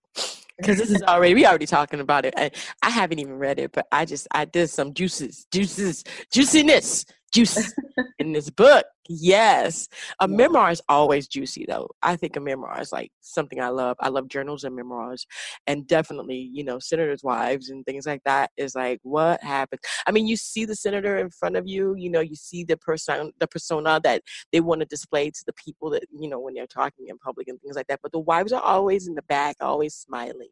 because 0.59 0.79
this 0.79 0.91
is 0.91 1.03
already 1.03 1.35
we 1.35 1.47
already 1.47 1.67
talking 1.67 2.01
about 2.01 2.25
it. 2.25 2.35
I, 2.37 2.51
I 2.83 2.91
haven't 2.91 3.19
even 3.19 3.39
read 3.39 3.59
it, 3.59 3.73
but 3.73 3.87
I 3.91 4.05
just 4.05 4.29
I 4.31 4.45
did 4.45 4.71
some 4.71 4.95
juices, 4.95 5.47
juices, 5.51 6.05
juiciness 6.33 7.05
juice 7.35 7.75
in 8.19 8.33
this 8.33 8.49
book. 8.49 8.87
Yes. 9.09 9.89
A 10.21 10.29
yeah. 10.29 10.37
memoir 10.37 10.71
is 10.71 10.83
always 10.89 11.29
juicy 11.29 11.67
though. 11.69 11.89
I 12.03 12.17
think 12.17 12.37
a 12.37 12.41
memoir 12.41 12.81
is 12.81 12.93
like 12.93 13.11
something 13.21 13.61
I 13.61 13.69
love. 13.69 13.97
I 14.01 14.09
love 14.09 14.29
journals 14.29 14.65
and 14.65 14.75
memoirs. 14.75 15.27
And 15.67 15.87
definitely, 15.87 16.51
you 16.53 16.65
know, 16.65 16.79
senators' 16.79 17.23
wives 17.23 17.69
and 17.69 17.85
things 17.85 18.07
like 18.07 18.23
that 18.25 18.51
is 18.57 18.75
like 18.75 19.01
what 19.03 19.43
happened. 19.43 19.81
I 20.07 20.13
mean, 20.13 20.27
you 20.27 20.37
see 20.37 20.65
the 20.65 20.77
senator 20.77 21.19
in 21.19 21.31
front 21.31 21.57
of 21.57 21.67
you, 21.67 21.95
you 21.97 22.11
know, 22.11 22.21
you 22.21 22.37
see 22.37 22.65
the 22.65 22.77
person 22.77 23.33
the 23.39 23.47
persona 23.47 24.01
that 24.05 24.23
they 24.53 24.61
want 24.61 24.81
to 24.81 24.87
display 24.87 25.31
to 25.31 25.45
the 25.47 25.53
people 25.53 25.91
that, 25.91 26.05
you 26.19 26.29
know, 26.29 26.41
when 26.41 26.55
they're 26.55 26.67
talking 26.67 27.09
in 27.09 27.19
public 27.19 27.49
and 27.49 27.61
things 27.61 27.77
like 27.77 27.87
that. 27.89 28.01
But 28.03 28.13
the 28.13 28.21
wives 28.21 28.53
are 28.53 28.63
always 28.63 29.07
in 29.07 29.15
the 29.15 29.23
back, 29.23 29.57
always 29.61 29.95
smiling. 29.95 30.49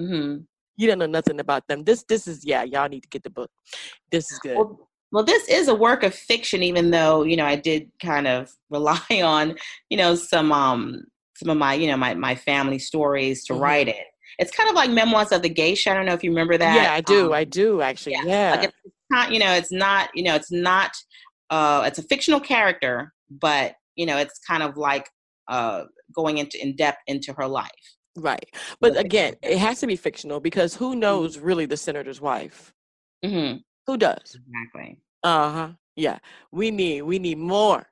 Mm-hmm 0.00 0.42
you 0.76 0.86
don't 0.86 0.98
know 0.98 1.06
nothing 1.06 1.40
about 1.40 1.66
them. 1.68 1.84
This 1.84 2.04
this 2.08 2.28
is 2.28 2.44
yeah, 2.44 2.62
y'all 2.62 2.88
need 2.88 3.02
to 3.02 3.08
get 3.08 3.22
the 3.22 3.30
book. 3.30 3.50
This 4.10 4.30
is 4.30 4.38
good. 4.40 4.56
Well, 4.56 4.85
well 5.12 5.24
this 5.24 5.48
is 5.48 5.68
a 5.68 5.74
work 5.74 6.02
of 6.02 6.14
fiction 6.14 6.62
even 6.62 6.90
though 6.90 7.22
you 7.22 7.36
know 7.36 7.44
i 7.44 7.56
did 7.56 7.90
kind 8.02 8.26
of 8.26 8.50
rely 8.70 9.22
on 9.22 9.56
you 9.90 9.96
know 9.96 10.14
some 10.14 10.52
um 10.52 11.02
some 11.36 11.50
of 11.50 11.56
my 11.56 11.74
you 11.74 11.86
know 11.86 11.96
my 11.96 12.14
my 12.14 12.34
family 12.34 12.78
stories 12.78 13.44
to 13.44 13.52
mm-hmm. 13.52 13.62
write 13.62 13.88
it 13.88 14.06
it's 14.38 14.50
kind 14.50 14.68
of 14.68 14.74
like 14.74 14.90
memoirs 14.90 15.32
of 15.32 15.42
the 15.42 15.48
geisha 15.48 15.90
i 15.90 15.94
don't 15.94 16.06
know 16.06 16.14
if 16.14 16.22
you 16.22 16.30
remember 16.30 16.56
that 16.56 16.74
yeah 16.74 16.92
i 16.92 17.00
do 17.00 17.26
um, 17.26 17.32
i 17.32 17.44
do 17.44 17.80
actually 17.80 18.12
yeah, 18.12 18.24
yeah. 18.24 18.50
Like 18.52 18.64
it's 18.64 18.94
not 19.10 19.32
you 19.32 19.38
know 19.38 19.52
it's 19.52 19.72
not 19.72 20.10
you 20.14 20.22
know 20.22 20.34
it's 20.34 20.52
not 20.52 20.90
uh 21.50 21.84
it's 21.86 21.98
a 21.98 22.02
fictional 22.02 22.40
character 22.40 23.12
but 23.30 23.74
you 23.94 24.06
know 24.06 24.16
it's 24.16 24.38
kind 24.38 24.62
of 24.62 24.76
like 24.76 25.08
uh 25.48 25.84
going 26.14 26.38
into 26.38 26.60
in 26.62 26.74
depth 26.76 26.98
into 27.06 27.32
her 27.34 27.46
life 27.46 27.70
right 28.16 28.48
but 28.80 28.96
again 28.96 29.34
it 29.42 29.58
has 29.58 29.80
to 29.80 29.86
be 29.86 29.96
fictional 29.96 30.40
because 30.40 30.74
who 30.74 30.90
mm-hmm. 30.90 31.00
knows 31.00 31.38
really 31.38 31.66
the 31.66 31.76
senator's 31.76 32.20
wife 32.20 32.72
mm-hmm. 33.24 33.58
Who 33.86 33.96
does? 33.96 34.36
Exactly. 34.36 34.98
Uh 35.22 35.52
huh. 35.52 35.68
Yeah. 35.94 36.18
We 36.52 36.70
need 36.70 37.02
we 37.02 37.18
need 37.18 37.38
more. 37.38 37.86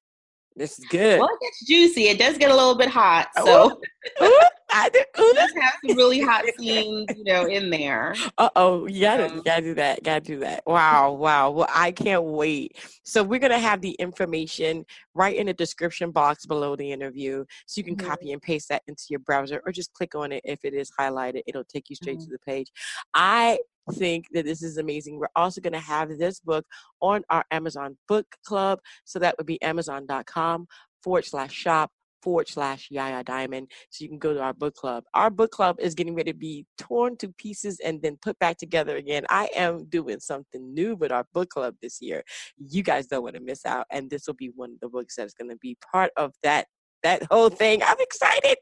This 0.56 0.78
is 0.78 0.84
good. 0.86 1.18
Well, 1.18 1.28
it 1.28 1.40
gets 1.40 1.66
juicy. 1.66 2.08
It 2.08 2.18
does 2.18 2.38
get 2.38 2.50
a 2.50 2.54
little 2.54 2.76
bit 2.76 2.88
hot. 2.88 3.28
So 3.44 3.80
ooh, 4.22 4.24
ooh, 4.24 4.40
I 4.70 4.88
do, 4.88 5.00
ooh. 5.20 5.32
just 5.34 5.54
have 5.58 5.74
some 5.84 5.96
really 5.96 6.20
hot 6.20 6.44
scenes, 6.58 7.06
you 7.16 7.24
know, 7.24 7.46
in 7.46 7.70
there. 7.70 8.14
Uh 8.38 8.50
oh, 8.54 8.86
yeah, 8.86 9.16
gotta, 9.16 9.32
um, 9.32 9.42
gotta 9.42 9.62
do 9.62 9.74
that. 9.74 10.02
Gotta 10.04 10.20
do 10.20 10.38
that. 10.40 10.62
Wow, 10.64 11.12
wow. 11.12 11.50
Well, 11.50 11.68
I 11.74 11.90
can't 11.90 12.22
wait. 12.22 12.76
So 13.02 13.24
we're 13.24 13.40
gonna 13.40 13.58
have 13.58 13.80
the 13.80 13.92
information 13.92 14.84
right 15.14 15.36
in 15.36 15.46
the 15.46 15.54
description 15.54 16.12
box 16.12 16.46
below 16.46 16.76
the 16.76 16.92
interview, 16.92 17.44
so 17.66 17.80
you 17.80 17.84
can 17.84 17.96
mm-hmm. 17.96 18.06
copy 18.06 18.32
and 18.32 18.40
paste 18.40 18.68
that 18.68 18.82
into 18.86 19.04
your 19.10 19.20
browser, 19.20 19.60
or 19.66 19.72
just 19.72 19.92
click 19.92 20.14
on 20.14 20.30
it 20.30 20.42
if 20.44 20.64
it 20.64 20.72
is 20.72 20.90
highlighted. 20.98 21.42
It'll 21.48 21.64
take 21.64 21.90
you 21.90 21.96
straight 21.96 22.18
mm-hmm. 22.18 22.26
to 22.26 22.30
the 22.30 22.38
page. 22.38 22.70
I 23.12 23.58
think 23.92 24.26
that 24.32 24.44
this 24.44 24.62
is 24.62 24.78
amazing. 24.78 25.18
We're 25.18 25.28
also 25.36 25.60
going 25.60 25.72
to 25.72 25.78
have 25.78 26.18
this 26.18 26.40
book 26.40 26.64
on 27.00 27.22
our 27.30 27.44
Amazon 27.50 27.96
book 28.08 28.26
club. 28.46 28.80
So 29.04 29.18
that 29.18 29.36
would 29.38 29.46
be 29.46 29.60
amazon.com 29.62 30.66
forward 31.02 31.24
slash 31.24 31.52
shop 31.52 31.90
forward 32.24 32.48
slash 32.48 32.88
Yaya 32.90 33.22
Diamond. 33.22 33.70
So 33.90 34.02
you 34.02 34.08
can 34.08 34.18
go 34.18 34.32
to 34.32 34.40
our 34.40 34.54
book 34.54 34.74
club. 34.74 35.04
Our 35.12 35.28
book 35.28 35.50
club 35.50 35.76
is 35.78 35.94
getting 35.94 36.14
ready 36.14 36.32
to 36.32 36.38
be 36.38 36.64
torn 36.78 37.18
to 37.18 37.28
pieces 37.28 37.78
and 37.84 38.00
then 38.00 38.16
put 38.20 38.38
back 38.38 38.56
together 38.56 38.96
again. 38.96 39.26
I 39.28 39.50
am 39.54 39.84
doing 39.84 40.20
something 40.20 40.72
new 40.72 40.96
with 40.96 41.12
our 41.12 41.26
book 41.34 41.50
club 41.50 41.74
this 41.82 42.00
year. 42.00 42.24
You 42.56 42.82
guys 42.82 43.06
don't 43.06 43.22
want 43.22 43.34
to 43.34 43.42
miss 43.42 43.66
out. 43.66 43.86
And 43.90 44.08
this 44.08 44.26
will 44.26 44.34
be 44.34 44.50
one 44.56 44.70
of 44.70 44.80
the 44.80 44.88
books 44.88 45.16
that's 45.16 45.34
going 45.34 45.50
to 45.50 45.56
be 45.56 45.76
part 45.92 46.10
of 46.16 46.32
that 46.42 46.66
that 47.02 47.22
whole 47.30 47.50
thing. 47.50 47.82
I'm 47.82 48.00
excited. 48.00 48.56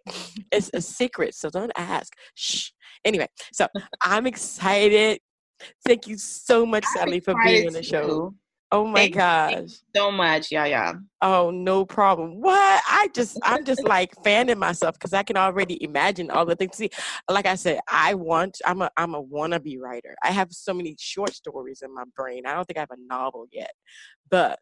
It's 0.51 0.69
a 0.75 0.81
secret, 0.81 1.35
so 1.35 1.49
don't 1.49 1.71
ask. 1.77 2.13
Shh. 2.35 2.71
Anyway, 3.05 3.27
so 3.53 3.67
I'm 4.03 4.27
excited. 4.27 5.21
Thank 5.87 6.07
you 6.07 6.19
so 6.19 6.67
much, 6.67 6.85
Sally, 6.87 7.21
for 7.21 7.35
being 7.45 7.67
on 7.67 7.73
the 7.73 7.83
show. 7.83 8.07
Too. 8.07 8.35
Oh 8.73 8.87
my 8.87 9.01
Thank 9.01 9.17
gosh. 9.17 9.71
so 9.95 10.11
much. 10.11 10.51
Yeah, 10.51 10.65
yeah. 10.65 10.95
Oh, 11.21 11.51
no 11.51 11.85
problem. 11.85 12.41
What? 12.41 12.83
I 12.88 13.09
just 13.15 13.38
I'm 13.45 13.65
just 13.67 13.85
like 13.85 14.12
fanning 14.25 14.59
myself 14.59 14.95
because 14.95 15.12
I 15.12 15.23
can 15.23 15.37
already 15.37 15.83
imagine 15.85 16.31
all 16.31 16.47
the 16.47 16.57
things. 16.57 16.77
See, 16.77 16.91
like 17.31 17.47
I 17.47 17.55
said, 17.55 17.81
I 17.88 18.15
want 18.15 18.59
I'm 18.65 18.81
a 18.81 18.91
I'm 18.97 19.15
a 19.15 19.23
wannabe 19.23 19.79
writer. 19.79 20.17
I 20.23 20.33
have 20.33 20.53
so 20.53 20.73
many 20.73 20.97
short 20.99 21.35
stories 21.35 21.83
in 21.83 21.95
my 21.95 22.05
brain. 22.17 22.47
I 22.47 22.55
don't 22.55 22.65
think 22.65 22.79
I 22.79 22.81
have 22.81 22.91
a 22.91 23.07
novel 23.07 23.47
yet. 23.53 23.73
But 24.31 24.59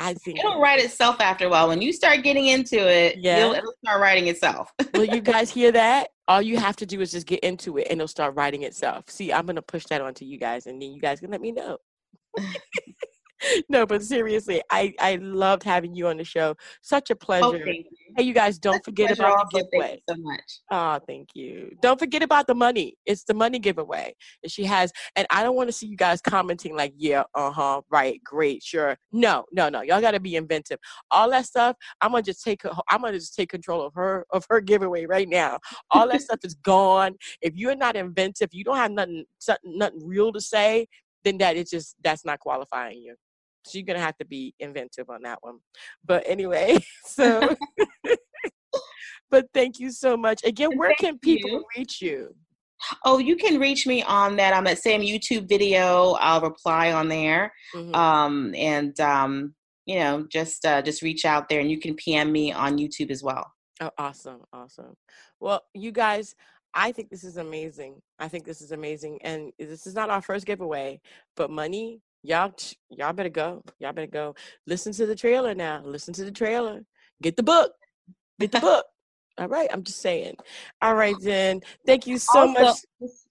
I 0.00 0.14
think 0.14 0.38
it'll 0.38 0.58
write 0.58 0.82
itself 0.82 1.20
after 1.20 1.44
a 1.46 1.50
while. 1.50 1.68
When 1.68 1.82
you 1.82 1.92
start 1.92 2.22
getting 2.22 2.46
into 2.46 2.78
it, 2.78 3.18
yeah. 3.18 3.38
it'll, 3.38 3.52
it'll 3.52 3.74
start 3.84 4.00
writing 4.00 4.28
itself. 4.28 4.72
Will 4.94 5.04
you 5.04 5.20
guys 5.20 5.50
hear 5.50 5.70
that? 5.72 6.08
All 6.26 6.40
you 6.40 6.56
have 6.56 6.74
to 6.76 6.86
do 6.86 7.02
is 7.02 7.12
just 7.12 7.26
get 7.26 7.40
into 7.40 7.76
it 7.76 7.88
and 7.90 8.00
it'll 8.00 8.08
start 8.08 8.34
writing 8.34 8.62
itself. 8.62 9.04
See, 9.08 9.30
I'm 9.30 9.44
gonna 9.44 9.60
push 9.60 9.84
that 9.90 10.00
onto 10.00 10.24
you 10.24 10.38
guys 10.38 10.66
and 10.66 10.80
then 10.80 10.92
you 10.92 11.00
guys 11.00 11.20
can 11.20 11.30
let 11.30 11.42
me 11.42 11.52
know. 11.52 11.76
no, 13.68 13.84
but 13.84 14.02
seriously, 14.02 14.62
I 14.70 14.94
I 14.98 15.16
loved 15.16 15.64
having 15.64 15.94
you 15.94 16.06
on 16.06 16.16
the 16.16 16.24
show. 16.24 16.56
Such 16.80 17.10
a 17.10 17.16
pleasure. 17.16 17.62
Hey, 18.16 18.24
you 18.24 18.34
guys, 18.34 18.58
don't 18.58 18.84
forget 18.84 19.10
about 19.10 19.50
the 19.50 19.60
giveaway. 19.60 20.02
so 20.08 20.16
much. 20.16 20.60
Oh, 20.70 20.98
thank 21.06 21.30
you. 21.34 21.70
Don't 21.82 21.98
forget 21.98 22.22
about 22.22 22.46
the 22.46 22.54
money. 22.54 22.94
It's 23.06 23.24
the 23.24 23.34
money 23.34 23.58
giveaway. 23.58 24.14
And 24.42 24.50
she 24.50 24.64
has, 24.64 24.92
and 25.16 25.26
I 25.30 25.42
don't 25.42 25.56
want 25.56 25.68
to 25.68 25.72
see 25.72 25.86
you 25.86 25.96
guys 25.96 26.20
commenting 26.20 26.76
like, 26.76 26.92
yeah, 26.96 27.24
uh 27.34 27.50
huh, 27.50 27.82
right, 27.90 28.20
great, 28.22 28.62
sure. 28.62 28.96
No, 29.12 29.44
no, 29.52 29.68
no. 29.68 29.82
Y'all 29.82 30.00
got 30.00 30.12
to 30.12 30.20
be 30.20 30.36
inventive. 30.36 30.78
All 31.10 31.30
that 31.30 31.46
stuff, 31.46 31.76
I'm 32.00 32.12
gonna 32.12 32.22
just 32.22 32.44
take. 32.44 32.62
I'm 32.88 33.02
gonna 33.02 33.18
just 33.18 33.34
take 33.34 33.50
control 33.50 33.84
of 33.84 33.94
her 33.94 34.26
of 34.30 34.44
her 34.50 34.60
giveaway 34.60 35.06
right 35.06 35.28
now. 35.28 35.58
All 35.90 36.08
that 36.08 36.22
stuff 36.22 36.40
is 36.44 36.54
gone. 36.54 37.16
If 37.42 37.56
you're 37.56 37.76
not 37.76 37.96
inventive, 37.96 38.50
you 38.52 38.64
don't 38.64 38.76
have 38.76 38.92
nothing, 38.92 39.24
nothing 39.64 40.06
real 40.06 40.32
to 40.32 40.40
say. 40.40 40.86
Then 41.24 41.38
that 41.38 41.56
is 41.56 41.70
just 41.70 41.96
that's 42.02 42.24
not 42.24 42.38
qualifying 42.40 42.98
you. 42.98 43.14
So 43.64 43.78
you're 43.78 43.86
gonna 43.86 44.00
have 44.00 44.16
to 44.18 44.24
be 44.24 44.54
inventive 44.58 45.10
on 45.10 45.22
that 45.22 45.38
one. 45.42 45.58
But 46.04 46.24
anyway, 46.26 46.78
so 47.04 47.56
but 49.30 49.46
thank 49.54 49.78
you 49.78 49.90
so 49.90 50.16
much. 50.16 50.44
Again, 50.44 50.76
where 50.76 50.94
can 50.98 51.18
people 51.18 51.50
you. 51.50 51.64
reach 51.76 52.02
you? 52.02 52.34
Oh, 53.04 53.18
you 53.18 53.36
can 53.36 53.60
reach 53.60 53.86
me 53.86 54.02
on 54.02 54.36
that 54.36 54.54
I'm 54.54 54.66
at 54.66 54.78
same 54.78 55.02
YouTube 55.02 55.48
video. 55.48 56.12
I'll 56.12 56.40
reply 56.40 56.92
on 56.92 57.08
there. 57.08 57.52
Mm-hmm. 57.74 57.94
Um, 57.94 58.54
and 58.54 58.98
um, 59.00 59.54
you 59.86 59.98
know, 59.98 60.26
just 60.28 60.64
uh, 60.64 60.82
just 60.82 61.02
reach 61.02 61.24
out 61.24 61.48
there 61.48 61.60
and 61.60 61.70
you 61.70 61.78
can 61.78 61.94
PM 61.94 62.32
me 62.32 62.52
on 62.52 62.78
YouTube 62.78 63.10
as 63.10 63.22
well. 63.22 63.52
Oh, 63.80 63.90
awesome, 63.98 64.42
awesome. 64.52 64.94
Well, 65.40 65.62
you 65.74 65.92
guys, 65.92 66.34
I 66.74 66.92
think 66.92 67.10
this 67.10 67.24
is 67.24 67.36
amazing. 67.36 68.00
I 68.18 68.28
think 68.28 68.44
this 68.44 68.60
is 68.60 68.72
amazing. 68.72 69.20
And 69.22 69.52
this 69.58 69.86
is 69.86 69.94
not 69.94 70.10
our 70.10 70.22
first 70.22 70.46
giveaway, 70.46 71.00
but 71.36 71.50
money 71.50 72.00
y'all 72.22 72.52
y'all 72.90 73.12
better 73.12 73.30
go 73.30 73.62
y'all 73.78 73.92
better 73.92 74.06
go 74.06 74.34
listen 74.66 74.92
to 74.92 75.06
the 75.06 75.14
trailer 75.14 75.54
now 75.54 75.80
listen 75.84 76.12
to 76.12 76.24
the 76.24 76.30
trailer 76.30 76.84
get 77.22 77.34
the 77.34 77.42
book 77.42 77.72
get 78.38 78.52
the 78.52 78.60
book 78.60 78.84
all 79.38 79.48
right 79.48 79.68
i'm 79.72 79.82
just 79.82 80.00
saying 80.00 80.34
all 80.82 80.94
right 80.94 81.16
then 81.22 81.60
thank 81.86 82.06
you 82.06 82.18
so 82.18 82.40
also, 82.40 82.52
much 82.52 82.76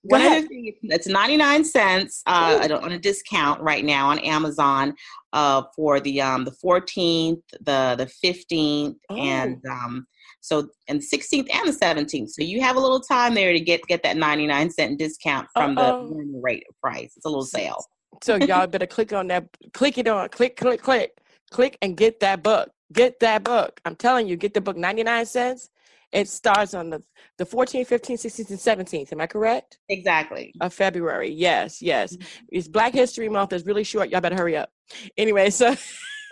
go 0.09 0.15
ahead. 0.15 0.47
it's 0.49 1.07
99 1.07 1.63
cents 1.65 2.23
uh, 2.25 2.67
on 2.81 2.91
a 2.91 2.99
discount 2.99 3.61
right 3.61 3.85
now 3.85 4.09
on 4.09 4.19
amazon 4.19 4.93
uh, 5.33 5.61
for 5.75 5.99
the 5.99 6.21
um 6.21 6.45
the 6.45 6.55
14th 6.63 7.41
the 7.61 7.95
the 7.97 8.09
15th 8.23 8.95
oh. 9.09 9.17
and 9.17 9.61
um 9.65 10.05
so 10.41 10.69
and 10.87 11.01
16th 11.01 11.47
and 11.53 11.67
the 11.67 11.77
17th 11.77 12.29
so 12.29 12.41
you 12.41 12.61
have 12.61 12.75
a 12.75 12.79
little 12.79 13.01
time 13.01 13.33
there 13.33 13.51
to 13.51 13.59
get 13.59 13.81
get 13.87 14.01
that 14.03 14.17
99 14.17 14.69
cent 14.71 14.97
discount 14.97 15.47
from 15.53 15.77
Uh-oh. 15.77 16.07
the 16.07 16.15
normal 16.15 16.41
rate 16.41 16.63
price 16.81 17.13
it's 17.15 17.25
a 17.25 17.29
little 17.29 17.45
sale 17.45 17.83
so 18.21 18.35
y'all 18.35 18.67
better 18.67 18.87
click 18.87 19.13
on 19.13 19.27
that, 19.27 19.45
click 19.73 19.97
it 19.97 20.07
on, 20.07 20.29
click, 20.29 20.57
click, 20.57 20.81
click, 20.81 21.17
click, 21.51 21.77
and 21.81 21.95
get 21.95 22.19
that 22.19 22.43
book. 22.43 22.69
Get 22.91 23.19
that 23.19 23.43
book. 23.43 23.79
I'm 23.85 23.95
telling 23.95 24.27
you, 24.27 24.35
get 24.35 24.53
the 24.53 24.61
book 24.61 24.75
99 24.75 25.25
cents. 25.25 25.69
It 26.11 26.27
starts 26.27 26.73
on 26.73 26.89
the, 26.89 27.03
the 27.37 27.45
14th, 27.45 27.87
15th, 27.87 28.25
16th, 28.25 28.49
and 28.49 28.87
17th. 28.87 29.13
Am 29.13 29.21
I 29.21 29.27
correct? 29.27 29.77
Exactly. 29.89 30.53
Of 30.59 30.73
February. 30.73 31.31
Yes, 31.31 31.81
yes. 31.81 32.15
Mm-hmm. 32.15 32.45
It's 32.49 32.67
Black 32.67 32.93
History 32.93 33.29
Month. 33.29 33.53
It's 33.53 33.65
really 33.65 33.83
short. 33.83 34.09
Y'all 34.09 34.21
better 34.21 34.35
hurry 34.35 34.57
up. 34.57 34.69
Anyway, 35.17 35.49
so 35.51 35.75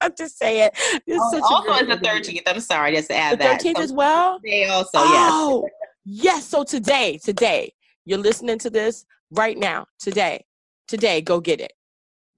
I'm 0.00 0.12
just 0.16 0.38
saying. 0.38 0.70
Oh, 1.10 1.40
also, 1.42 1.72
it's 1.74 1.88
the 1.88 2.08
13th. 2.08 2.42
I'm 2.46 2.60
sorry, 2.60 2.94
just 2.94 3.08
to 3.08 3.16
add 3.16 3.32
the 3.34 3.44
that. 3.44 3.60
13th 3.60 3.76
so, 3.76 3.82
as 3.82 3.92
well? 3.92 4.40
They 4.44 4.66
also, 4.66 4.90
oh, 4.94 5.68
yes. 6.04 6.24
yes. 6.24 6.44
So 6.46 6.64
today, 6.64 7.18
today, 7.22 7.72
you're 8.04 8.18
listening 8.18 8.58
to 8.60 8.70
this 8.70 9.04
right 9.30 9.56
now, 9.58 9.86
today 9.98 10.44
today, 10.88 11.20
go 11.20 11.40
get 11.40 11.60
it. 11.60 11.72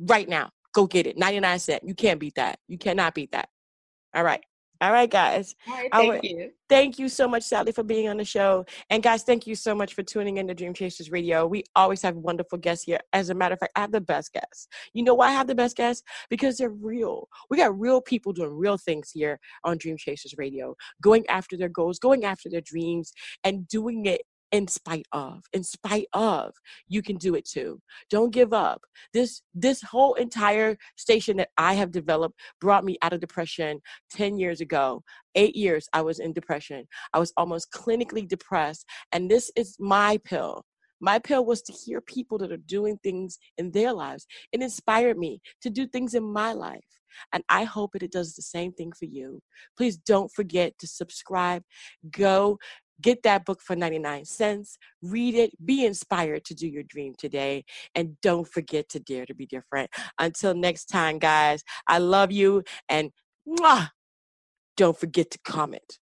Right 0.01 0.29
now, 0.29 0.51
go 0.75 0.87
get 0.87 1.07
it. 1.07 1.17
99 1.17 1.59
cent. 1.61 1.85
You 1.85 1.95
can't 1.95 2.21
beat 2.21 2.35
that. 2.35 2.59
You 2.69 2.77
cannot 2.77 3.15
beat 3.15 3.33
that. 3.33 3.49
All 4.15 4.25
right. 4.25 4.43
All 4.81 4.93
right, 4.93 5.11
guys. 5.11 5.55
All 5.69 5.75
right, 5.75 5.90
thank 5.93 6.25
you. 6.25 6.51
Thank 6.71 6.99
you 6.99 7.09
so 7.09 7.29
much, 7.29 7.43
Sally, 7.43 7.73
for 7.73 7.83
being 7.83 8.09
on 8.09 8.16
the 8.16 8.25
show. 8.25 8.64
And 8.90 9.03
guys, 9.03 9.25
thank 9.25 9.47
you 9.47 9.55
so 9.57 9.75
much 9.75 9.93
for 9.93 10.03
tuning 10.03 10.37
in 10.37 10.47
to 10.47 10.55
Dream 10.55 10.73
Chasers 10.73 11.11
Radio. 11.11 11.47
We 11.47 11.64
always 11.75 12.01
have 12.03 12.16
wonderful 12.16 12.59
guests 12.59 12.85
here. 12.85 13.01
As 13.12 13.29
a 13.29 13.35
matter 13.35 13.55
of 13.55 13.59
fact, 13.59 13.73
I 13.77 13.81
have 13.81 13.93
the 13.93 14.01
best 14.01 14.33
guests. 14.33 14.69
You 14.95 15.03
know 15.03 15.14
why 15.14 15.29
I 15.29 15.33
have 15.33 15.49
the 15.49 15.55
best 15.55 15.77
guests? 15.77 16.05
Because 16.31 16.57
they're 16.57 16.71
real. 16.71 17.29
We 17.51 17.57
got 17.57 17.79
real 17.79 18.01
people 18.01 18.33
doing 18.33 18.53
real 18.53 18.79
things 18.79 19.11
here 19.11 19.40
on 19.64 19.79
Dream 19.79 19.97
Chasers 19.99 20.37
Radio, 20.38 20.77
going 21.03 21.27
after 21.29 21.57
their 21.57 21.69
goals, 21.69 21.99
going 21.99 22.25
after 22.25 22.49
their 22.49 22.61
dreams, 22.61 23.12
and 23.43 23.66
doing 23.66 24.07
it 24.07 24.23
in 24.53 24.67
spite 24.67 25.07
of 25.13 25.45
in 25.53 25.63
spite 25.63 26.07
of 26.13 26.53
you 26.89 27.03
can 27.03 27.17
do 27.17 27.35
it 27.35 27.45
too. 27.45 27.81
Don't 28.11 28.33
give 28.33 28.53
up. 28.53 28.83
This 29.13 29.43
this 29.55 29.83
whole 29.83 30.15
entire 30.15 30.77
station 30.97 31.37
that 31.37 31.51
i 31.59 31.75
have 31.75 31.91
developed 31.91 32.39
brought 32.61 32.85
me 32.85 32.97
out 33.03 33.13
of 33.13 33.21
depression 33.21 33.81
10 34.11 34.39
years 34.39 34.61
ago. 34.61 35.03
8 35.35 35.55
years 35.55 35.89
i 35.93 36.03
was 36.03 36.19
in 36.19 36.33
depression. 36.33 36.87
I 37.13 37.19
was 37.19 37.33
almost 37.37 37.71
clinically 37.73 38.27
depressed 38.27 38.85
and 39.13 39.31
this 39.31 39.51
is 39.57 39.77
my 39.79 40.19
pill. 40.25 40.65
My 41.03 41.19
pill 41.19 41.47
was 41.47 41.63
to 41.63 41.73
hear 41.73 42.01
people 42.03 42.37
that 42.39 42.53
are 42.53 42.59
doing 42.59 42.99
things 43.03 43.39
in 43.57 43.71
their 43.71 43.93
lives. 43.93 44.27
It 44.53 44.63
inspired 44.63 45.17
me 45.17 45.41
to 45.63 45.71
do 45.71 45.87
things 45.87 46.15
in 46.15 46.25
my 46.25 46.53
life 46.53 46.85
and 47.33 47.43
I 47.49 47.65
hope 47.65 47.93
that 47.93 48.03
it 48.03 48.13
does 48.13 48.35
the 48.35 48.43
same 48.43 48.73
thing 48.73 48.93
for 48.93 49.07
you. 49.07 49.41
Please 49.77 49.97
don't 49.97 50.31
forget 50.33 50.79
to 50.79 50.87
subscribe. 50.87 51.63
Go 52.11 52.59
Get 53.01 53.23
that 53.23 53.45
book 53.45 53.61
for 53.63 53.77
99 53.77 54.25
cents. 54.25 54.79
Read 55.03 55.35
it. 55.35 55.53
Be 55.65 55.85
inspired 55.85 56.45
to 56.47 56.55
do 56.55 56.67
your 56.67 56.83
dream 56.83 57.15
today. 57.17 57.65
And 57.95 58.21
don't 58.21 58.47
forget 58.47 58.89
to 58.91 59.01
dare 59.01 59.27
to 59.27 59.35
be 59.35 59.47
different. 59.47 59.91
Until 60.19 60.55
next 60.55 60.87
time, 60.87 61.19
guys, 61.19 61.63
I 61.87 61.99
love 61.99 62.33
you. 62.33 62.63
And 62.89 63.11
mwah, 63.49 63.91
don't 64.77 64.99
forget 64.99 65.31
to 65.33 65.39
comment. 65.45 65.99